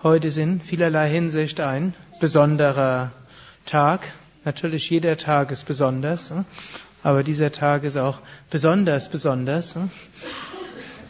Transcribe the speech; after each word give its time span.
Heute 0.00 0.28
ist 0.28 0.38
in 0.38 0.60
vielerlei 0.60 1.10
Hinsicht 1.10 1.58
ein 1.58 1.92
besonderer 2.20 3.10
Tag. 3.66 4.08
Natürlich 4.44 4.88
jeder 4.88 5.16
Tag 5.16 5.50
ist 5.50 5.66
besonders, 5.66 6.30
hm? 6.30 6.44
aber 7.02 7.24
dieser 7.24 7.50
Tag 7.50 7.82
ist 7.82 7.96
auch 7.96 8.20
besonders 8.48 9.08
besonders. 9.08 9.74
Hm? 9.74 9.90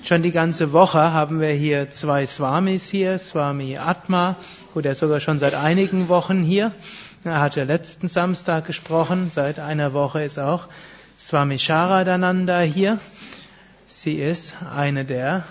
Schon 0.04 0.22
die 0.22 0.30
ganze 0.30 0.72
Woche 0.72 1.12
haben 1.12 1.38
wir 1.38 1.50
hier 1.50 1.90
zwei 1.90 2.24
Swamis 2.24 2.88
hier, 2.88 3.18
Swami 3.18 3.76
Atma, 3.76 4.36
er 4.74 4.92
ist 4.92 5.00
sogar 5.00 5.20
schon 5.20 5.38
seit 5.38 5.52
einigen 5.52 6.08
Wochen 6.08 6.42
hier. 6.42 6.72
Er 7.24 7.42
hat 7.42 7.56
ja 7.56 7.64
letzten 7.64 8.08
Samstag 8.08 8.64
gesprochen, 8.64 9.30
seit 9.30 9.58
einer 9.58 9.92
Woche 9.92 10.22
ist 10.22 10.38
auch 10.38 10.66
Swami 11.18 11.58
Sharadananda 11.58 12.60
hier. 12.60 12.98
Sie 13.86 14.14
ist 14.14 14.54
eine 14.74 15.04
der 15.04 15.44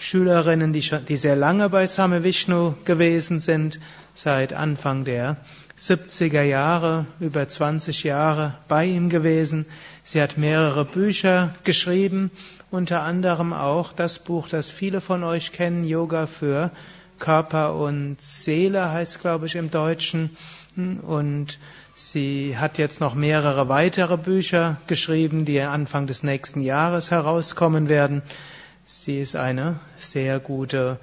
Schülerinnen, 0.00 0.72
die, 0.72 0.82
schon, 0.82 1.04
die 1.04 1.16
sehr 1.16 1.36
lange 1.36 1.68
bei 1.68 1.86
Same 1.86 2.24
Vishnu 2.24 2.74
gewesen 2.84 3.40
sind, 3.40 3.78
seit 4.14 4.52
Anfang 4.52 5.04
der 5.04 5.36
70er 5.78 6.42
Jahre, 6.42 7.06
über 7.20 7.46
20 7.46 8.04
Jahre 8.04 8.54
bei 8.68 8.86
ihm 8.86 9.10
gewesen. 9.10 9.66
Sie 10.02 10.22
hat 10.22 10.38
mehrere 10.38 10.84
Bücher 10.84 11.54
geschrieben, 11.64 12.30
unter 12.70 13.02
anderem 13.02 13.52
auch 13.52 13.92
das 13.92 14.18
Buch, 14.18 14.48
das 14.48 14.70
viele 14.70 15.00
von 15.00 15.24
euch 15.24 15.52
kennen, 15.52 15.84
Yoga 15.84 16.26
für 16.26 16.70
Körper 17.18 17.74
und 17.74 18.20
Seele 18.20 18.92
heißt, 18.92 19.20
glaube 19.20 19.46
ich, 19.46 19.56
im 19.56 19.70
Deutschen. 19.70 20.36
Und 20.76 21.58
sie 21.94 22.56
hat 22.56 22.78
jetzt 22.78 23.00
noch 23.00 23.14
mehrere 23.14 23.68
weitere 23.68 24.16
Bücher 24.16 24.76
geschrieben, 24.86 25.44
die 25.44 25.60
Anfang 25.60 26.06
des 26.06 26.22
nächsten 26.22 26.60
Jahres 26.60 27.10
herauskommen 27.10 27.88
werden. 27.88 28.22
Sie 28.86 29.20
ist 29.20 29.34
eine 29.34 29.80
sehr 29.98 30.40
gute 30.40 30.98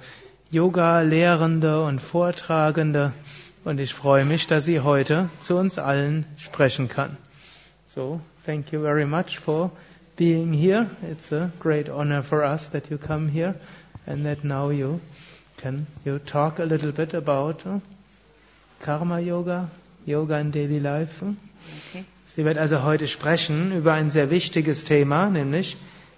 Yoga-Lehrende 0.50 1.82
und 1.82 2.00
Vortragende 2.00 3.12
und 3.64 3.80
ich 3.80 3.94
freue 3.94 4.24
mich, 4.24 4.46
dass 4.46 4.64
sie 4.64 4.80
heute 4.80 5.28
zu 5.40 5.56
uns 5.56 5.78
allen 5.78 6.26
sprechen 6.36 6.88
kann. 6.88 7.16
So, 7.88 8.20
thank 8.46 8.72
you 8.72 8.82
very 8.82 9.04
much 9.06 9.38
for 9.38 9.70
being 10.16 10.52
here. 10.52 10.90
It's 11.10 11.32
a 11.32 11.50
great 11.58 11.88
honor 11.88 12.22
for 12.22 12.42
us 12.44 12.70
that 12.70 12.90
you 12.90 12.98
come 12.98 13.28
here 13.28 13.54
and 14.06 14.24
that 14.24 14.44
now 14.44 14.70
you 14.70 15.00
can 15.56 15.86
you 16.04 16.18
talk 16.18 16.58
a 16.58 16.64
little 16.64 16.92
bit 16.92 17.14
about 17.14 17.66
uh, 17.66 17.80
Karma 18.80 19.20
Yoga, 19.20 19.68
Yoga 20.06 20.38
in 20.38 20.50
Daily 20.50 20.80
Life. 20.80 21.22
Okay. 21.90 22.04
Sie 22.26 22.44
wird 22.44 22.58
also 22.58 22.82
heute 22.82 23.08
sprechen 23.08 23.72
über 23.76 23.92
ein 23.92 24.10
sehr 24.10 24.30
wichtiges 24.30 24.84
Thema, 24.84 25.28
nämlich 25.28 25.76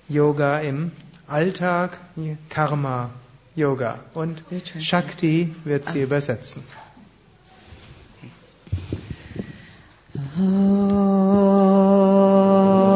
Yoga 0.09 0.61
im 0.61 0.93
Alltag, 1.27 1.99
Karma, 2.49 3.11
Yoga. 3.57 3.99
Und 4.15 4.43
Shakti 4.81 5.55
wird 5.65 5.87
sie 5.87 6.03
übersetzen. 6.03 6.63
Bhavatu 12.55 12.94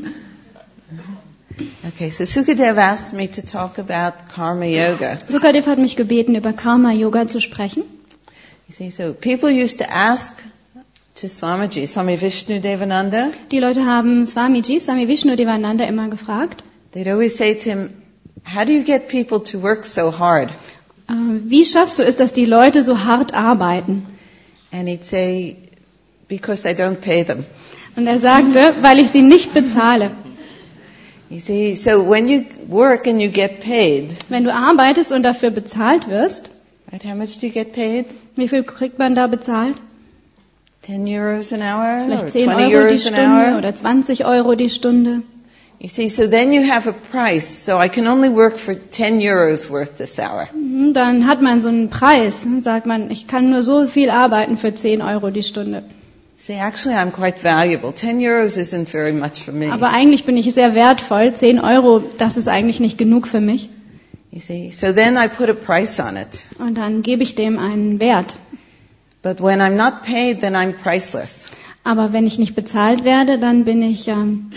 Okay, 1.88 2.10
so 2.10 2.24
Sukadev 2.24 2.78
asked 2.78 3.12
me 3.12 3.26
to 3.26 3.42
talk 3.42 3.78
about 3.78 4.28
karma 4.28 4.66
yoga. 4.66 5.18
Sukadev 5.28 5.66
hat 5.66 5.78
mich 5.78 5.96
gebeten, 5.96 6.36
über 6.36 6.52
Karma 6.52 6.92
Yoga 6.92 7.26
zu 7.26 7.40
sprechen. 7.40 7.82
You 8.68 8.72
see, 8.72 8.90
so 8.90 9.12
people 9.12 9.50
used 9.50 9.78
to 9.78 9.90
ask 9.90 10.42
to 11.16 11.28
Swamiji, 11.28 11.88
Swami 11.88 12.16
Vishnu 12.16 12.60
Devananda. 12.60 13.32
Die 13.50 13.58
Leute 13.58 13.84
haben 13.84 14.26
Swamiji, 14.26 14.80
Swami 14.80 15.08
Vishnu 15.08 15.34
Devananda 15.36 15.84
immer 15.84 16.08
gefragt. 16.08 16.62
They'd 16.92 17.10
always 17.10 17.36
say 17.36 17.54
to 17.54 17.70
him, 17.70 18.02
how 18.44 18.64
do 18.64 18.72
you 18.72 18.84
get 18.84 19.08
people 19.08 19.40
to 19.40 19.58
work 19.58 19.84
so 19.84 20.10
hard? 20.10 20.50
Uh, 21.10 21.40
wie 21.44 21.64
schaffst 21.64 21.98
du 21.98 22.02
es, 22.02 22.16
dass 22.16 22.32
die 22.32 22.44
Leute 22.44 22.82
so 22.82 23.04
hart 23.04 23.34
arbeiten? 23.34 24.06
And 24.70 24.88
he'd 24.88 25.04
say, 25.04 25.56
because 26.28 26.68
I 26.68 26.72
don't 26.74 26.96
pay 26.96 27.24
them. 27.24 27.44
Und 27.96 28.06
er 28.06 28.18
sagte, 28.18 28.74
weil 28.82 29.00
ich 29.00 29.10
sie 29.10 29.22
nicht 29.22 29.54
bezahle. 29.54 30.12
You 31.30 31.40
see, 31.40 31.74
so 31.74 32.08
when 32.08 32.28
you 32.28 32.44
work 32.68 33.06
and 33.06 33.20
you 33.20 33.30
get 33.30 33.60
paid. 33.60 34.10
Wenn 34.28 34.44
du 34.44 34.52
arbeitest 34.52 35.12
und 35.12 35.22
dafür 35.22 35.50
bezahlt 35.50 36.08
wirst. 36.08 36.50
Right, 36.90 37.04
how 37.04 37.14
much 37.14 37.38
do 37.40 37.46
you 37.46 37.52
get 37.52 37.72
paid? 37.72 38.06
Wie 38.34 38.48
viel 38.48 38.62
kriegt 38.62 38.98
man 38.98 39.14
da 39.14 39.26
bezahlt? 39.26 39.74
10 40.82 41.06
Euros 41.06 41.52
an 41.52 41.60
hour 41.60 42.04
Vielleicht 42.04 42.30
10 42.30 42.48
Euro 42.48 42.60
Euros 42.60 42.90
die 42.92 43.08
Stunde 43.08 43.56
oder 43.58 43.74
20 43.74 44.24
Euro 44.24 44.54
die 44.54 44.70
Stunde. 44.70 45.22
You 45.80 45.88
see, 45.88 46.08
so 46.08 46.26
then 46.26 46.52
you 46.52 46.62
have 46.62 46.88
a 46.88 46.92
price. 46.92 47.46
So 47.46 47.78
I 47.78 47.88
can 47.88 48.08
only 48.08 48.28
work 48.28 48.58
for 48.58 48.74
10 48.74 49.20
Euros 49.20 49.70
worth 49.70 49.96
this 49.96 50.18
hour. 50.18 50.48
Mhm, 50.52 50.92
dann 50.92 51.26
hat 51.26 51.40
man 51.40 51.62
so 51.62 51.68
einen 51.68 51.88
Preis. 51.88 52.42
Dann 52.42 52.62
sagt 52.62 52.86
man, 52.86 53.10
ich 53.12 53.28
kann 53.28 53.50
nur 53.50 53.62
so 53.62 53.86
viel 53.86 54.10
arbeiten 54.10 54.56
für 54.56 54.74
10 54.74 55.02
Euro 55.02 55.30
die 55.30 55.44
Stunde. 55.44 55.84
See, 56.36 56.54
actually 56.54 56.96
I'm 56.96 57.12
quite 57.12 57.44
valuable. 57.44 57.92
10 57.94 58.18
Euros 58.20 58.56
isn't 58.56 58.88
very 58.88 59.12
much 59.12 59.44
for 59.44 59.52
me. 59.52 59.70
Aber 59.72 59.90
eigentlich 59.90 60.24
bin 60.24 60.36
ich 60.36 60.52
sehr 60.52 60.74
wertvoll. 60.74 61.32
10 61.32 61.60
Euro, 61.60 62.02
das 62.18 62.36
ist 62.36 62.48
eigentlich 62.48 62.80
nicht 62.80 62.98
genug 62.98 63.28
für 63.28 63.40
mich. 63.40 63.68
You 64.32 64.40
see, 64.40 64.70
so 64.70 64.92
then 64.92 65.16
I 65.16 65.28
put 65.28 65.48
a 65.48 65.54
price 65.54 66.00
on 66.00 66.16
it. 66.16 66.44
Und 66.58 66.76
dann 66.76 67.02
gebe 67.02 67.22
ich 67.22 67.36
dem 67.36 67.58
einen 67.58 68.00
Wert. 68.00 68.36
But 69.22 69.40
when 69.40 69.60
I'm 69.60 69.76
not 69.76 70.02
paid, 70.04 70.40
then 70.40 70.54
I'm 70.54 70.72
priceless. 70.72 71.50
Aber 71.84 72.12
wenn 72.12 72.26
ich 72.26 72.38
nicht 72.38 72.54
bezahlt 72.54 73.04
werde, 73.04 73.38
dann 73.38 73.64
bin 73.64 73.80
ich 73.82 74.08
ähm, 74.08 74.52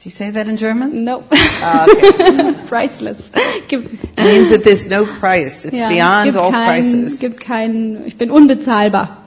Do 0.00 0.08
you 0.08 0.12
say 0.12 0.30
that 0.30 0.48
in 0.48 0.56
German? 0.56 1.04
No. 1.04 1.24
Ah, 1.30 1.86
okay. 1.86 2.54
Priceless. 2.66 3.30
Gibt, 3.68 3.92
It 4.16 4.24
means 4.24 4.48
that 4.48 4.64
there's 4.64 4.86
no 4.86 5.04
price. 5.04 5.66
It's 5.66 5.78
ja, 5.78 5.90
beyond 5.90 6.36
all 6.36 6.50
kein, 6.50 6.66
prices. 6.66 7.18
gibt 7.18 7.38
kein, 7.38 8.04
ich 8.06 8.16
bin 8.16 8.30
unbezahlbar. 8.30 9.18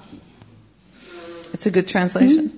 It's 1.54 1.68
a 1.68 1.70
good 1.70 1.88
translation. 1.88 2.52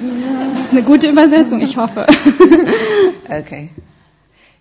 Hm? 0.00 0.52
Das 0.54 0.60
ist 0.60 0.70
eine 0.70 0.82
gute 0.82 1.10
Übersetzung, 1.10 1.60
ich 1.60 1.76
hoffe. 1.76 2.06
okay. 3.28 3.72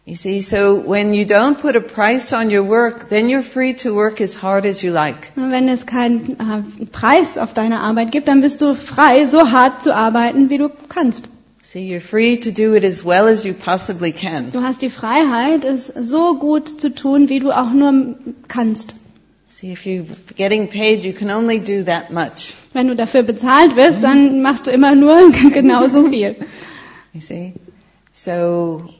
You 0.03 0.15
see, 0.15 0.41
so 0.41 0.75
when 0.85 1.13
you 1.13 1.23
don't 1.23 1.61
put 1.61 1.77
a 1.77 1.79
price 1.79 2.33
on 2.33 2.51
your 2.51 2.67
work, 2.67 3.07
then 3.07 3.29
you're 3.29 3.43
free 3.43 3.75
to 3.75 3.95
work 3.95 4.19
as 4.19 4.35
hard 4.35 4.65
as 4.65 4.83
you 4.83 4.91
like. 4.91 5.31
Wenn 5.35 5.69
es 5.69 5.85
keinen 5.85 6.37
äh, 6.37 6.85
Preis 6.91 7.37
auf 7.37 7.53
deine 7.53 7.79
Arbeit 7.79 8.11
gibt, 8.11 8.27
dann 8.27 8.41
bist 8.41 8.61
du 8.61 8.75
frei, 8.75 9.25
so 9.25 9.51
hart 9.51 9.83
zu 9.83 9.95
arbeiten, 9.95 10.49
wie 10.49 10.57
du 10.57 10.69
kannst. 10.89 11.29
See, 11.67 11.81
you're 11.81 11.99
free 11.99 12.37
to 12.37 12.51
do 12.51 12.75
it 12.75 12.85
as 12.85 13.03
well 13.03 13.27
as 13.27 13.43
you 13.43 13.53
possibly 13.53 14.13
can. 14.13 14.51
Du 14.51 14.61
hast 14.61 14.81
die 14.81 14.89
Freiheit, 14.89 15.65
es 15.65 15.87
so 15.87 16.35
gut 16.39 16.79
zu 16.79 16.95
tun, 16.95 17.27
wie 17.27 17.41
du 17.41 17.51
auch 17.51 17.73
nur 17.73 18.15
kannst. 18.47 18.95
See, 19.49 19.73
if 19.73 19.85
you're 19.85 20.05
getting 20.37 20.69
paid, 20.69 21.03
you 21.03 21.11
can 21.11 21.29
only 21.29 21.59
do 21.59 21.83
that 21.83 22.09
much. 22.09 22.53
Wenn 22.71 22.87
du 22.87 22.95
dafür 22.95 23.23
bezahlt 23.23 23.75
wirst, 23.75 24.01
dann 24.01 24.41
machst 24.41 24.67
du 24.67 24.71
immer 24.71 24.95
nur 24.95 25.29
genauso 25.51 26.07
viel. 26.07 26.37
You 27.11 27.19
see? 27.19 27.53
So, 28.13 28.93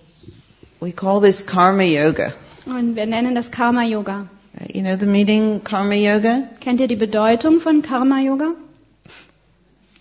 we 0.82 0.92
call 0.92 1.22
this 1.22 1.46
karma 1.46 1.84
yoga. 1.84 2.34
Und 2.66 2.98
wir 2.98 3.06
nennen 3.06 3.34
das 3.34 3.50
Karma 3.50 3.86
Yoga. 3.86 4.28
You 4.74 4.82
know 4.82 4.98
the 4.98 5.06
meaning 5.06 5.64
karma 5.64 5.94
yoga? 5.94 6.50
Kennt 6.60 6.82
ihr 6.82 6.88
die 6.88 6.98
Bedeutung 6.98 7.62
von 7.62 7.82
Karma 7.82 8.20
Yoga? 8.20 8.56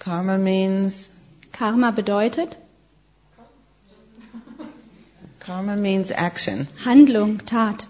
Karma 0.00 0.36
means 0.36 1.15
Karma 1.58 1.90
bedeutet 1.90 2.56
karma 5.46 5.76
means 5.76 6.10
action. 6.10 6.66
Handlung, 6.84 7.38
Tat. 7.46 7.86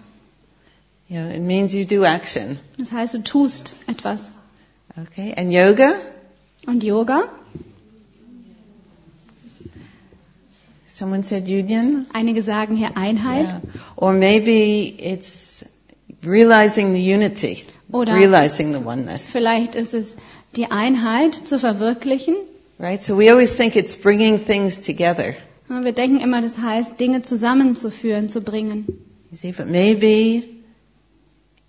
Know, 1.08 1.28
it 1.28 1.40
means 1.40 1.74
you 1.74 1.84
do 1.84 2.04
action. 2.04 2.58
Das 2.78 2.92
heißt, 2.92 3.14
du 3.14 3.22
tust 3.22 3.74
etwas. 3.86 4.30
Okay? 5.00 5.32
And 5.36 5.52
yoga? 5.52 5.94
Und 6.66 6.82
Yoga? 6.82 7.28
Someone 10.88 11.22
said 11.22 11.44
union? 11.44 12.06
Einige 12.12 12.42
sagen 12.42 12.74
hier 12.76 12.96
Einheit. 12.96 13.46
Yeah. 13.46 13.60
Or 13.96 14.12
maybe 14.12 14.94
it's 14.98 15.64
realizing 16.24 16.92
the 16.94 17.14
unity. 17.14 17.64
Oder 17.92 18.16
realizing 18.16 18.72
the 18.72 18.84
oneness. 18.84 19.30
vielleicht 19.30 19.74
ist 19.74 19.94
es 19.94 20.16
die 20.56 20.70
Einheit 20.70 21.34
zu 21.34 21.58
verwirklichen. 21.58 22.34
Right? 22.78 23.02
So 23.02 23.17
we 23.17 23.31
always 23.31 23.56
think 23.56 23.76
it's 23.76 23.94
bringing 23.94 24.38
things 24.38 24.81
together. 24.81 25.34
Wir 25.69 25.93
denken 25.93 26.20
immer, 26.20 26.43
das 26.43 26.58
heißt, 26.58 27.00
Dinge 27.00 27.23
zusammenzuführen, 27.23 28.28
zu 28.28 28.40
bringen. 28.40 28.87
You 29.31 29.37
see, 29.37 29.52
but 29.52 29.69
maybe 29.69 30.44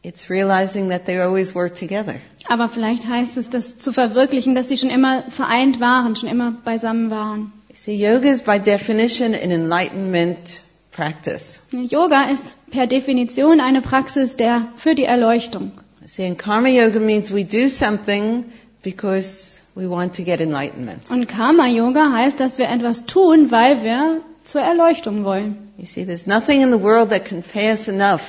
it's 0.03 0.29
realizing 0.29 0.89
that 0.89 1.05
they 1.05 1.19
always 1.19 1.55
work 1.55 1.75
together. 1.75 2.15
Aber 2.47 2.69
vielleicht 2.69 3.07
heißt 3.07 3.37
es, 3.37 3.49
das 3.49 3.79
zu 3.79 3.91
verwirklichen, 3.91 4.53
dass 4.53 4.69
sie 4.69 4.77
schon 4.77 4.89
immer 4.89 5.23
vereint 5.29 5.79
waren, 5.79 6.15
schon 6.15 6.29
immer 6.29 6.51
beisammen 6.63 7.09
waren. 7.09 7.51
You 7.69 7.75
see, 7.75 7.95
yoga 7.95 8.29
is 8.29 8.41
by 8.41 8.59
definition 8.59 9.33
an 9.33 9.51
enlightenment 9.51 10.61
practice. 10.91 11.61
Yoga 11.71 12.29
ist 12.29 12.57
per 12.71 12.87
Definition 12.87 13.59
eine 13.59 13.81
Praxis 13.81 14.35
der 14.35 14.67
für 14.75 14.95
die 14.95 15.03
Erleuchtung. 15.03 15.71
See, 16.05 16.25
and 16.25 16.37
karma 16.37 16.69
yoga 16.69 16.99
means 16.99 17.33
we 17.33 17.43
do 17.43 17.67
something 17.67 18.45
because 18.81 19.61
we 19.77 19.87
want 19.89 20.15
to 20.15 20.23
get 20.23 20.41
enlightenment. 20.41 21.09
Und 21.11 21.27
Karma 21.27 21.67
Yoga 21.67 22.11
heißt, 22.11 22.39
dass 22.39 22.57
wir 22.57 22.67
etwas 22.69 23.05
tun, 23.05 23.51
weil 23.51 23.83
wir 23.83 24.21
zur 24.43 24.61
Erleuchtung 24.61 25.23
wollen. 25.23 25.69
You 25.77 25.85
see, 25.85 26.05
there's 26.05 26.25
nothing 26.25 26.61
in 26.61 26.71
the 26.71 26.81
world 26.81 27.09
that 27.11 27.25
can 27.25 27.43
pay 27.43 27.69
us 27.71 27.87
enough 27.87 28.21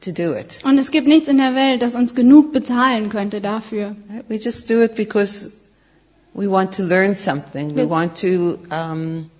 to 0.00 0.10
do 0.12 0.32
it. 0.34 0.60
Und 0.64 0.78
es 0.78 0.90
gibt 0.90 1.06
nichts 1.06 1.28
in 1.28 1.36
der 1.36 1.54
Welt, 1.54 1.82
das 1.82 1.94
uns 1.94 2.14
genug 2.14 2.52
bezahlen 2.52 3.10
könnte 3.10 3.40
dafür. 3.42 3.94
We 4.28 4.36
just 4.36 4.70
do 4.70 4.80
it 4.82 4.94
because 4.94 5.52
we 6.32 6.50
want 6.50 6.74
to 6.76 6.82
learn 6.82 7.14
something. 7.14 7.72
We 7.72 7.82
Wir- 7.82 7.90
want 7.90 8.18
to 8.22 8.58
um, 8.74 9.30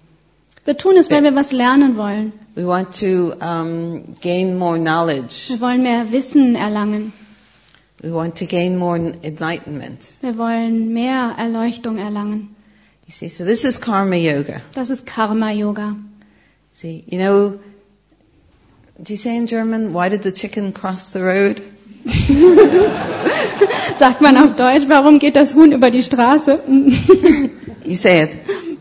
Wir 0.66 0.76
tun 0.76 0.96
es, 0.98 1.10
weil 1.10 1.22
wir 1.22 1.34
was 1.34 1.52
lernen 1.52 1.96
wollen. 1.96 2.32
we 2.54 2.66
want 2.66 2.88
to 3.00 3.32
um, 3.40 4.02
gain 4.20 4.58
more 4.58 4.78
knowledge. 4.78 5.48
Wir 5.48 5.60
wollen 5.62 5.82
mehr 5.82 6.12
Wissen 6.12 6.54
erlangen. 6.54 7.12
We 8.02 8.10
want 8.10 8.36
to 8.36 8.46
gain 8.46 8.78
more 8.78 8.96
enlightenment. 8.96 10.10
Wir 10.22 10.38
wollen 10.38 10.92
mehr 10.92 11.34
Erleuchtung 11.38 11.98
erlangen. 11.98 12.56
You 13.06 13.12
see, 13.12 13.28
so 13.28 13.44
this 13.44 13.64
is 13.64 13.78
karma 13.80 14.16
yoga. 14.16 14.62
Das 14.74 14.88
ist 14.88 15.04
Karma 15.04 15.50
Yoga. 15.50 15.96
See, 16.72 17.04
you 17.08 17.18
know, 17.18 17.58
do 19.02 19.12
you 19.12 19.16
say 19.16 19.36
in 19.36 19.46
German, 19.46 19.92
why 19.92 20.08
did 20.08 20.22
the 20.22 20.32
chicken 20.32 20.72
cross 20.72 21.10
the 21.10 21.20
road? 21.22 21.60
Sagt 23.98 24.20
man 24.22 24.38
auf 24.38 24.54
Deutsch, 24.54 24.84
warum 24.88 25.18
geht 25.18 25.36
das 25.36 25.54
Huhn 25.54 25.72
über 25.72 25.90
die 25.90 26.02
Straße? 26.02 26.60
You 27.84 27.96
say 27.96 28.22
it. 28.22 28.30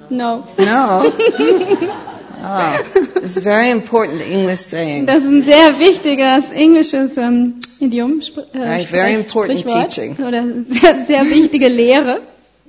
no. 0.10 0.48
No. 0.58 1.12
Oh, 2.52 3.20
it's 3.22 3.38
very 3.40 3.70
important 3.70 4.22
English 4.22 4.62
saying. 4.62 5.06
Das 5.06 5.22
ist 5.24 5.30
ein 5.30 5.44
sehr 5.44 5.78
wichtiges 5.78 6.52
englisches 6.52 7.16
ähm, 7.18 7.56
Idiom, 7.80 8.22
Spr 8.22 8.42
äh, 8.54 8.58
Right, 8.60 8.88
very 8.88 9.14
important 9.14 9.60
Sprichwort. 9.60 9.90
teaching. 9.90 10.16
Oder 10.26 10.44
sehr, 10.68 11.06
sehr 11.06 11.26
wichtige 11.30 11.68
Lehre. 11.68 12.22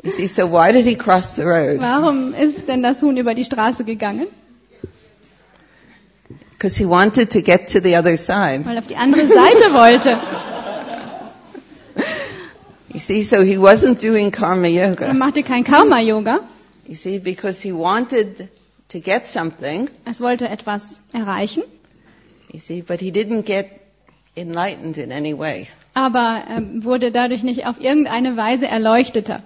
You 0.03 0.11
see, 0.11 0.27
so 0.27 0.51
why 0.51 0.73
did 0.73 0.85
he 0.87 0.95
cross 0.97 1.37
the 1.37 1.43
road? 1.45 1.81
Warum 1.81 2.35
ist 2.35 2.69
denn 2.69 2.83
das 2.83 3.01
Huhn 3.03 3.17
über 3.17 3.35
die 3.35 3.45
Straße 3.45 3.85
gegangen? 3.85 4.27
Because 6.53 6.77
he 6.79 6.85
wanted 6.87 7.31
to 7.33 7.41
get 7.41 7.69
to 7.73 7.81
the 7.81 7.97
other 7.97 8.17
side. 8.19 8.65
Weil 8.67 8.77
er 8.77 8.81
auf 8.81 8.87
die 8.87 8.97
andere 8.97 9.27
Seite 9.27 9.73
wollte. 9.73 10.19
You 12.93 12.99
see, 12.99 13.23
so 13.23 13.43
he 13.43 13.57
wasn't 13.57 14.03
doing 14.03 14.33
karma 14.33 14.67
Er 14.67 14.89
yoga. 14.91 15.13
machte 15.15 15.45
kein 15.45 15.63
Karma-Yoga. 15.63 16.41
You 16.89 16.97
see, 16.97 17.21
because 17.21 17.61
he 17.63 17.71
wanted 17.73 18.49
to 18.91 19.01
get 19.01 19.27
something, 19.27 19.89
Es 20.05 20.21
wollte 20.21 20.49
etwas 20.49 21.01
erreichen, 21.13 21.63
you 22.53 22.59
see, 22.59 22.83
but 22.83 23.01
he 23.01 23.11
didn't 23.11 23.45
get 23.45 23.67
enlightened 24.37 24.97
in 24.99 25.13
any 25.13 25.37
way. 25.37 25.69
aber 25.95 26.45
er 26.49 26.63
wurde 26.85 27.11
dadurch 27.13 27.43
nicht 27.43 27.67
auf 27.67 27.81
irgendeine 27.81 28.37
Weise 28.37 28.67
erleuchteter. 28.67 29.43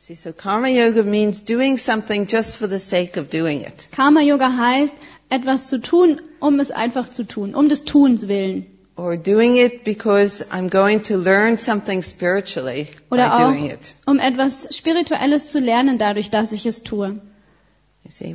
See, 0.00 0.14
so 0.14 0.32
karma 0.32 0.68
yoga 0.68 1.02
means 1.02 1.44
doing 1.44 1.78
something 1.78 2.26
just 2.28 2.56
for 2.56 2.68
the 2.68 2.78
sake 2.78 3.18
of 3.18 3.28
doing 3.30 3.62
it. 3.62 3.88
Karma-Yoga 3.92 4.56
heißt, 4.56 4.94
etwas 5.30 5.66
zu 5.68 5.78
tun, 5.80 6.20
um 6.38 6.60
es 6.60 6.70
einfach 6.70 7.08
zu 7.10 7.24
tun, 7.24 7.54
um 7.54 7.68
des 7.68 7.84
Tuns 7.84 8.28
willen. 8.28 8.66
Or 8.96 9.16
doing 9.16 9.56
it 9.56 9.84
because 9.84 10.44
I'm 10.52 10.68
going 10.70 11.02
to 11.02 11.16
learn 11.16 11.56
something 11.58 12.02
spiritually 12.02 12.88
Oder 13.10 13.28
by 13.28 13.34
auch, 13.34 13.48
doing 13.50 13.70
it. 13.70 13.94
um 14.06 14.18
etwas 14.18 14.68
Spirituelles 14.76 15.50
zu 15.50 15.58
lernen, 15.58 15.98
dadurch, 15.98 16.30
dass 16.30 16.52
ich 16.52 16.64
es 16.66 16.82
tue. 16.82 17.18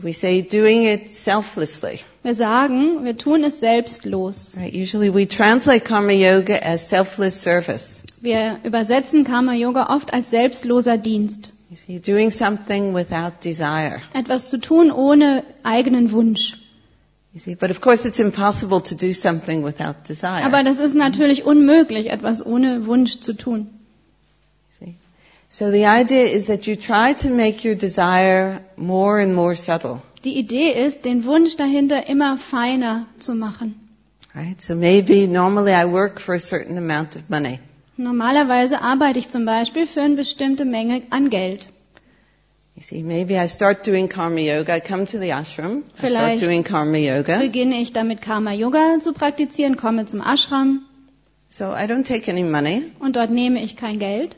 We 0.03 0.13
say 0.13 0.41
doing 0.41 0.83
it 0.83 1.11
selflessly. 1.11 1.99
Wir 2.23 2.35
sagen, 2.35 3.03
wir 3.03 3.15
tun 3.15 3.43
es 3.43 3.59
selbstlos. 3.59 4.55
Right? 4.57 4.73
Usually 4.73 5.13
we 5.13 5.27
translate 5.27 5.85
karma 5.85 6.11
yoga 6.11 6.57
as 6.57 6.89
selfless 6.89 7.41
service. 7.41 8.03
Wir 8.21 8.59
übersetzen 8.63 9.23
Karma-Yoga 9.23 9.87
oft 9.89 10.13
als 10.13 10.29
selbstloser 10.29 10.97
Dienst. 10.97 11.51
You 11.71 11.75
see, 11.75 11.99
doing 11.99 12.29
something 12.29 12.93
without 12.93 13.43
desire. 13.43 13.99
Etwas 14.13 14.49
zu 14.49 14.59
tun 14.59 14.91
ohne 14.91 15.43
eigenen 15.63 16.11
Wunsch. 16.11 16.57
You 17.33 17.39
see, 17.39 17.55
but 17.55 17.71
of 17.71 17.81
course 17.81 18.05
it's 18.07 18.19
impossible 18.19 18.81
to 18.81 18.93
do 18.93 19.13
something 19.13 19.63
without 19.63 20.07
desire. 20.07 20.43
Aber 20.43 20.63
das 20.63 20.77
ist 20.77 20.93
natürlich 20.93 21.45
unmöglich, 21.45 22.11
etwas 22.11 22.45
ohne 22.45 22.85
Wunsch 22.85 23.21
zu 23.21 23.33
tun. 23.33 23.69
So 25.53 25.69
the 25.69 25.85
idea 25.85 26.27
is 26.27 26.47
that 26.47 26.65
you 26.65 26.77
try 26.77 27.11
to 27.23 27.29
make 27.29 27.65
your 27.65 27.75
desire 27.75 28.61
more 28.77 29.19
and 29.19 29.35
more 29.35 29.53
subtle. 29.53 30.01
Die 30.23 30.37
Idee 30.39 30.71
ist, 30.85 31.03
den 31.03 31.25
Wunsch 31.25 31.57
dahinter 31.57 32.07
immer 32.07 32.37
feiner 32.37 33.05
zu 33.19 33.35
machen. 33.35 33.75
Right? 34.33 34.61
So 34.61 34.75
maybe 34.75 35.27
normally 35.27 35.73
I 35.73 35.85
work 35.85 36.21
for 36.21 36.35
a 36.35 36.39
certain 36.39 36.77
amount 36.77 37.17
of 37.17 37.29
money. 37.29 37.59
Normalerweise 37.97 38.81
arbeite 38.81 39.19
ich 39.19 39.27
zum 39.27 39.43
Beispiel 39.43 39.87
für 39.87 40.01
eine 40.01 40.15
bestimmte 40.15 40.63
Menge 40.63 41.01
an 41.09 41.29
Geld. 41.29 41.67
You 42.75 42.81
see, 42.81 43.03
maybe 43.03 43.35
I 43.35 43.47
start 43.49 43.85
doing 43.85 44.07
karma 44.07 44.39
yoga. 44.39 44.77
I 44.77 44.79
come 44.79 45.05
to 45.07 45.19
the 45.19 45.33
ashram. 45.33 45.83
I 46.01 46.07
start 46.07 46.11
Vielleicht. 46.13 46.43
doing 46.43 46.63
karma 46.63 46.97
yoga. 46.97 47.39
Beginne 47.39 47.81
ich 47.81 47.91
damit 47.91 48.21
Karma 48.21 48.53
Yoga 48.53 48.99
zu 49.01 49.11
praktizieren, 49.11 49.75
komme 49.75 50.05
zum 50.05 50.21
Ashram 50.21 50.79
So 51.49 51.65
I 51.65 51.87
don't 51.87 52.07
take 52.07 52.31
any 52.31 52.43
money, 52.43 52.83
und 52.99 53.17
dort 53.17 53.31
nehme 53.31 53.61
ich 53.61 53.75
kein 53.75 53.99
Geld. 53.99 54.37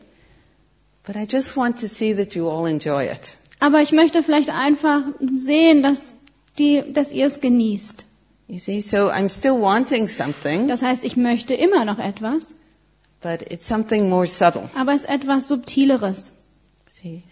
But 1.06 1.16
I 1.16 1.26
just 1.26 1.56
want 1.58 1.80
to 1.80 1.88
see 1.88 2.14
that 2.14 2.36
you 2.36 2.48
all 2.50 2.66
enjoy 2.66 3.06
it. 3.12 3.36
Aber 3.60 3.82
ich 3.82 3.92
möchte 3.92 4.24
vielleicht 4.24 4.50
einfach 4.50 5.02
sehen, 5.36 5.84
dass, 5.84 6.16
die, 6.58 6.84
dass 6.94 7.12
ihr 7.12 7.28
es 7.28 7.40
genießt. 7.40 8.06
You 8.48 8.58
see, 8.60 8.82
so 8.82 9.10
I'm 9.10 9.30
still 9.30 9.60
wanting 9.62 10.08
something, 10.08 10.68
Das 10.68 10.82
heißt, 10.82 11.04
ich 11.06 11.16
möchte 11.16 11.54
immer 11.54 11.86
noch 11.86 11.98
etwas, 11.98 12.56
but 13.22 13.42
it's 13.52 13.66
something 13.68 14.10
more 14.10 14.28
subtle. 14.28 14.70
aber 14.76 14.94
es 14.94 15.02
ist 15.02 15.10
etwas 15.10 15.48
Subtileres. 15.48 16.34
See? 16.88 17.24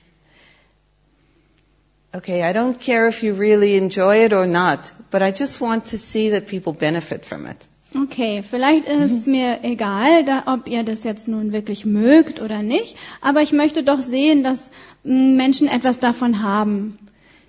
Okay, 2.13 2.41
I 2.43 2.53
don't 2.53 2.79
care 2.79 3.07
if 3.07 3.23
you 3.23 3.33
really 3.35 3.77
enjoy 3.77 4.25
it 4.25 4.33
or 4.33 4.45
not, 4.45 4.93
but 5.11 5.21
I 5.21 5.31
just 5.31 5.61
want 5.61 5.85
to 5.91 5.97
see 5.97 6.29
that 6.31 6.47
people 6.47 6.73
benefit 6.73 7.25
from 7.25 7.45
it. 7.45 7.67
Okay, 7.93 8.41
vielleicht 8.41 8.85
ist 8.85 9.11
es 9.11 9.27
mir 9.27 9.63
egal, 9.63 10.23
da, 10.23 10.43
ob 10.45 10.69
ihr 10.69 10.83
das 10.83 11.03
jetzt 11.03 11.27
nun 11.27 11.51
wirklich 11.51 11.85
mögt 11.85 12.41
oder 12.41 12.63
nicht, 12.63 12.95
aber 13.19 13.41
ich 13.41 13.51
möchte 13.51 13.83
doch 13.83 13.99
sehen, 13.99 14.43
dass 14.43 14.71
Menschen 15.03 15.67
etwas 15.67 15.99
davon 15.99 16.41
haben. 16.41 16.97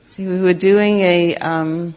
See, 0.04 0.26
we 0.26 0.42
were 0.42 0.54
doing 0.54 1.00
a 1.00 1.62
um, 1.62 1.94